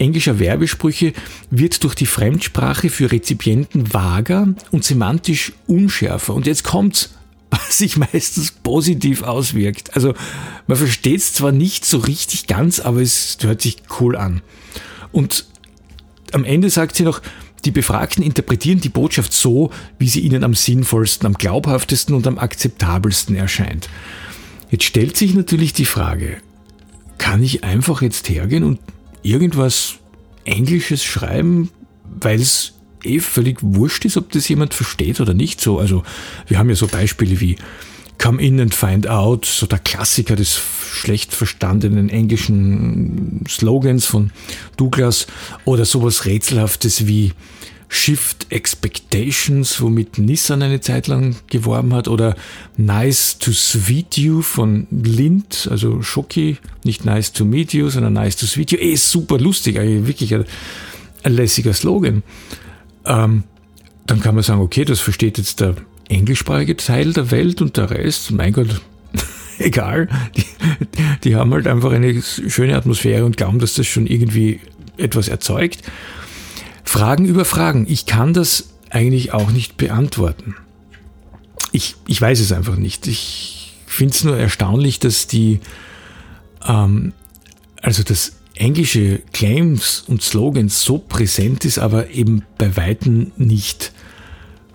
englischer 0.00 0.38
Werbesprüche 0.38 1.12
wird 1.50 1.84
durch 1.84 1.94
die 1.94 2.06
Fremdsprache 2.06 2.90
für 2.90 3.12
Rezipienten 3.12 3.92
vager 3.92 4.54
und 4.70 4.84
semantisch 4.84 5.52
unschärfer. 5.66 6.34
Und 6.34 6.46
jetzt 6.46 6.64
kommt's, 6.64 7.10
was 7.50 7.78
sich 7.78 7.96
meistens 7.96 8.52
positiv 8.52 9.22
auswirkt. 9.22 9.94
Also 9.94 10.14
man 10.66 10.76
versteht 10.76 11.18
es 11.18 11.32
zwar 11.32 11.52
nicht 11.52 11.84
so 11.84 11.98
richtig 11.98 12.46
ganz, 12.46 12.80
aber 12.80 13.00
es 13.00 13.38
hört 13.42 13.60
sich 13.60 13.76
cool 14.00 14.16
an. 14.16 14.40
Und 15.12 15.46
am 16.32 16.44
Ende 16.44 16.70
sagt 16.70 16.96
sie 16.96 17.02
noch, 17.02 17.20
die 17.64 17.70
Befragten 17.70 18.22
interpretieren 18.22 18.80
die 18.80 18.88
Botschaft 18.88 19.32
so, 19.32 19.70
wie 19.98 20.08
sie 20.08 20.20
ihnen 20.20 20.44
am 20.44 20.54
sinnvollsten, 20.54 21.26
am 21.26 21.34
glaubhaftesten 21.34 22.14
und 22.14 22.26
am 22.26 22.38
akzeptabelsten 22.38 23.36
erscheint. 23.36 23.88
Jetzt 24.70 24.84
stellt 24.84 25.16
sich 25.16 25.34
natürlich 25.34 25.72
die 25.72 25.84
Frage, 25.84 26.38
kann 27.18 27.42
ich 27.42 27.64
einfach 27.64 28.02
jetzt 28.02 28.28
hergehen 28.28 28.64
und 28.64 28.78
irgendwas 29.22 29.96
Englisches 30.44 31.04
schreiben, 31.04 31.70
weil 32.04 32.40
es 32.40 32.72
eh 33.04 33.20
völlig 33.20 33.58
wurscht 33.62 34.04
ist, 34.04 34.16
ob 34.16 34.30
das 34.32 34.48
jemand 34.48 34.74
versteht 34.74 35.20
oder 35.20 35.34
nicht 35.34 35.60
so. 35.60 35.78
Also 35.78 36.02
wir 36.46 36.58
haben 36.58 36.68
ja 36.68 36.76
so 36.76 36.86
Beispiele 36.86 37.40
wie 37.40 37.56
Come 38.20 38.42
in 38.42 38.60
and 38.60 38.74
find 38.74 39.06
out, 39.06 39.46
so 39.46 39.64
der 39.64 39.78
Klassiker 39.78 40.36
des 40.36 40.60
schlecht 40.92 41.32
verstandenen 41.32 42.10
englischen 42.10 43.44
Slogans 43.48 44.04
von 44.04 44.30
Douglas 44.76 45.26
oder 45.64 45.86
sowas 45.86 46.26
Rätselhaftes 46.26 47.06
wie 47.06 47.32
Shift 47.88 48.48
Expectations, 48.50 49.80
womit 49.80 50.18
Nissan 50.18 50.60
eine 50.60 50.82
Zeit 50.82 51.06
lang 51.06 51.34
geworben 51.48 51.94
hat, 51.94 52.08
oder 52.08 52.36
Nice 52.76 53.38
to 53.38 53.52
Sweet 53.52 54.18
You 54.18 54.42
von 54.42 54.86
Lind, 54.90 55.66
also 55.70 56.02
Schoki, 56.02 56.58
nicht 56.84 57.06
Nice 57.06 57.32
to 57.32 57.46
Meet 57.46 57.72
You, 57.72 57.88
sondern 57.88 58.12
Nice 58.12 58.36
to 58.36 58.44
Sweet 58.44 58.72
You. 58.72 58.78
Eh, 58.78 58.96
super 58.96 59.38
lustig, 59.38 59.78
eigentlich 59.78 60.06
wirklich 60.06 60.34
ein, 60.34 60.44
ein 61.22 61.32
lässiger 61.32 61.72
Slogan. 61.72 62.22
Ähm, 63.06 63.44
dann 64.06 64.20
kann 64.20 64.34
man 64.34 64.44
sagen, 64.44 64.60
okay, 64.60 64.84
das 64.84 65.00
versteht 65.00 65.38
jetzt 65.38 65.60
der 65.60 65.74
englischsprachige 66.10 66.76
Teil 66.76 67.12
der 67.12 67.30
Welt 67.30 67.62
und 67.62 67.76
der 67.76 67.90
Rest, 67.90 68.30
mein 68.32 68.52
Gott, 68.52 68.80
egal. 69.58 70.08
Die, 70.36 70.44
die 71.24 71.36
haben 71.36 71.52
halt 71.52 71.66
einfach 71.66 71.92
eine 71.92 72.20
schöne 72.22 72.76
Atmosphäre 72.76 73.24
und 73.24 73.36
glauben, 73.36 73.58
dass 73.58 73.74
das 73.74 73.86
schon 73.86 74.06
irgendwie 74.06 74.60
etwas 74.96 75.28
erzeugt. 75.28 75.82
Fragen 76.84 77.24
über 77.24 77.44
Fragen. 77.44 77.86
Ich 77.88 78.06
kann 78.06 78.34
das 78.34 78.70
eigentlich 78.90 79.32
auch 79.32 79.50
nicht 79.50 79.76
beantworten. 79.76 80.56
Ich, 81.72 81.94
ich 82.06 82.20
weiß 82.20 82.40
es 82.40 82.52
einfach 82.52 82.76
nicht. 82.76 83.06
Ich 83.06 83.74
finde 83.86 84.12
es 84.12 84.24
nur 84.24 84.36
erstaunlich, 84.36 84.98
dass 84.98 85.28
die, 85.28 85.60
ähm, 86.66 87.12
also 87.80 88.02
das 88.02 88.32
englische 88.56 89.20
Claims 89.32 90.04
und 90.06 90.22
Slogans 90.22 90.82
so 90.82 90.98
präsent 90.98 91.64
ist, 91.64 91.78
aber 91.78 92.10
eben 92.10 92.42
bei 92.58 92.76
Weitem 92.76 93.32
nicht 93.36 93.92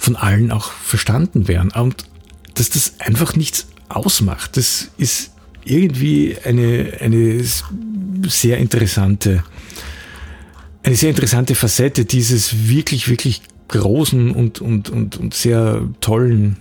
von 0.05 0.15
allen 0.15 0.51
auch 0.51 0.71
verstanden 0.71 1.47
werden. 1.47 1.71
Und 1.71 2.05
dass 2.53 2.69
das 2.69 2.99
einfach 2.99 3.35
nichts 3.35 3.67
ausmacht. 3.89 4.55
Das 4.55 4.91
ist 4.97 5.31
irgendwie 5.63 6.37
eine, 6.43 6.93
eine 6.99 7.43
sehr 8.27 8.59
interessante, 8.59 9.43
eine 10.83 10.95
sehr 10.95 11.09
interessante 11.09 11.55
Facette 11.55 12.05
dieses 12.05 12.69
wirklich, 12.69 13.09
wirklich 13.09 13.41
großen 13.67 14.29
und, 14.29 14.61
und, 14.61 14.89
und, 14.89 15.17
und 15.17 15.33
sehr 15.33 15.81
tollen 16.01 16.57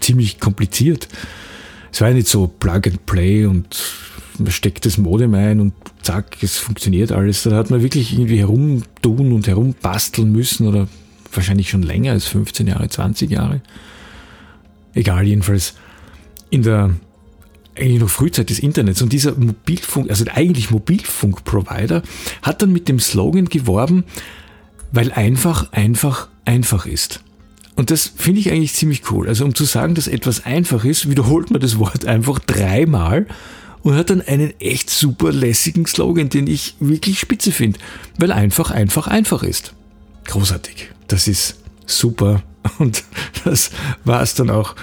ziemlich 0.00 0.40
kompliziert. 0.40 1.08
Es 1.92 2.00
war 2.00 2.08
ja 2.08 2.14
nicht 2.14 2.28
so 2.28 2.46
Plug 2.46 2.82
and 2.86 3.06
Play 3.06 3.46
und 3.46 3.76
man 4.38 4.52
steckt 4.52 4.86
das 4.86 4.98
Modem 4.98 5.34
ein 5.34 5.60
und 5.60 5.72
zack, 6.08 6.42
es 6.42 6.56
funktioniert 6.56 7.12
alles. 7.12 7.42
Da 7.42 7.50
hat 7.50 7.68
man 7.68 7.82
wirklich 7.82 8.14
irgendwie 8.14 8.38
herumtun 8.38 9.32
und 9.32 9.46
herumbasteln 9.46 10.32
müssen 10.32 10.66
oder 10.66 10.88
wahrscheinlich 11.34 11.68
schon 11.68 11.82
länger 11.82 12.12
als 12.12 12.24
15 12.26 12.66
Jahre, 12.66 12.88
20 12.88 13.30
Jahre. 13.30 13.60
Egal, 14.94 15.26
jedenfalls 15.26 15.74
in 16.48 16.62
der 16.62 16.94
eigentlich 17.76 18.00
noch 18.00 18.08
Frühzeit 18.08 18.48
des 18.48 18.58
Internets 18.58 19.02
und 19.02 19.12
dieser 19.12 19.36
Mobilfunk, 19.36 20.08
also 20.08 20.24
eigentlich 20.32 20.70
Mobilfunkprovider, 20.70 22.02
hat 22.40 22.62
dann 22.62 22.72
mit 22.72 22.88
dem 22.88 23.00
Slogan 23.00 23.44
geworben, 23.44 24.04
weil 24.90 25.12
einfach, 25.12 25.70
einfach, 25.72 26.28
einfach 26.46 26.86
ist. 26.86 27.22
Und 27.76 27.90
das 27.90 28.10
finde 28.16 28.40
ich 28.40 28.50
eigentlich 28.50 28.72
ziemlich 28.72 29.12
cool. 29.12 29.28
Also 29.28 29.44
um 29.44 29.54
zu 29.54 29.64
sagen, 29.64 29.94
dass 29.94 30.08
etwas 30.08 30.46
einfach 30.46 30.86
ist, 30.86 31.10
wiederholt 31.10 31.50
man 31.50 31.60
das 31.60 31.78
Wort 31.78 32.06
einfach 32.06 32.38
dreimal 32.38 33.26
und 33.88 33.96
hat 33.96 34.10
dann 34.10 34.20
einen 34.20 34.52
echt 34.60 34.90
super 34.90 35.32
lässigen 35.32 35.86
Slogan, 35.86 36.28
den 36.28 36.46
ich 36.46 36.74
wirklich 36.78 37.18
spitze 37.18 37.52
finde, 37.52 37.78
weil 38.18 38.32
einfach, 38.32 38.70
einfach, 38.70 39.06
einfach 39.06 39.42
ist. 39.42 39.72
Großartig. 40.26 40.90
Das 41.06 41.26
ist 41.26 41.56
super. 41.86 42.42
Und 42.78 43.02
das 43.44 43.70
war 44.04 44.20
es 44.20 44.34
dann 44.34 44.50
auch 44.50 44.74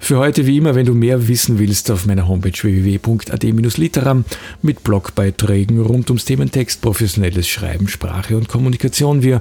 für 0.00 0.18
heute 0.18 0.44
wie 0.44 0.56
immer, 0.56 0.74
wenn 0.74 0.86
du 0.86 0.94
mehr 0.94 1.28
wissen 1.28 1.60
willst, 1.60 1.88
auf 1.92 2.04
meiner 2.04 2.26
Homepage 2.26 2.60
www.ad-literam 2.60 4.24
mit 4.62 4.82
Blogbeiträgen 4.82 5.80
rund 5.80 6.10
ums 6.10 6.24
Thementext, 6.24 6.80
professionelles 6.80 7.46
Schreiben, 7.46 7.86
Sprache 7.86 8.36
und 8.36 8.48
Kommunikation. 8.48 9.22
Wir 9.22 9.40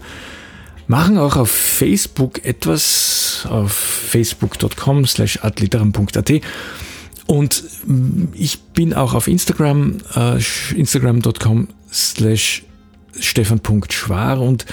machen 0.87 1.17
auch 1.17 1.37
auf 1.37 1.49
Facebook 1.49 2.45
etwas, 2.45 3.47
auf 3.49 3.71
facebook.com 3.71 5.07
slash 5.07 5.39
adliteram.at 5.41 6.31
und 7.27 7.63
ich 8.33 8.61
bin 8.73 8.93
auch 8.93 9.13
auf 9.13 9.27
Instagram, 9.27 9.97
äh, 10.15 10.39
instagram.com 10.75 11.67
slash 11.91 12.63
stefan.schwar 13.19 14.39
und 14.39 14.65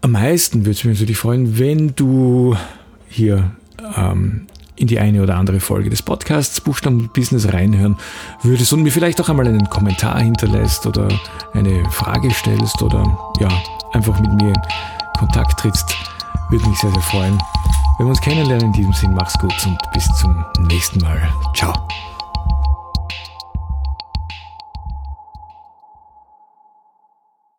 am 0.00 0.12
meisten 0.12 0.60
würde 0.60 0.70
es 0.70 0.84
mich 0.84 0.98
natürlich 0.98 1.18
freuen, 1.18 1.58
wenn 1.58 1.94
du 1.96 2.56
hier 3.08 3.50
ähm, 3.96 4.46
in 4.76 4.86
die 4.86 5.00
eine 5.00 5.22
oder 5.22 5.36
andere 5.36 5.58
Folge 5.58 5.90
des 5.90 6.02
Podcasts 6.02 6.60
Buchstaben 6.60 7.10
Business 7.12 7.52
reinhören 7.52 7.96
würdest 8.42 8.72
und 8.72 8.82
mir 8.82 8.92
vielleicht 8.92 9.20
auch 9.20 9.28
einmal 9.28 9.48
einen 9.48 9.68
Kommentar 9.68 10.20
hinterlässt 10.20 10.86
oder 10.86 11.08
eine 11.52 11.84
Frage 11.90 12.30
stellst 12.30 12.80
oder 12.82 13.18
ja, 13.40 13.48
einfach 13.92 14.20
mit 14.20 14.32
mir 14.34 14.48
in 14.48 14.62
Kontakt 15.18 15.58
trittst, 15.58 15.96
würde 16.50 16.68
mich 16.68 16.78
sehr, 16.78 16.90
sehr 16.90 17.02
freuen. 17.02 17.38
Wenn 17.98 18.06
wir 18.06 18.10
uns 18.10 18.20
kennenlernen, 18.20 18.66
in 18.66 18.72
diesem 18.72 18.92
Sinn, 18.92 19.14
mach's 19.14 19.38
gut 19.38 19.54
und 19.66 19.78
bis 19.92 20.06
zum 20.16 20.44
nächsten 20.60 21.00
Mal. 21.00 21.28
Ciao. 21.54 21.72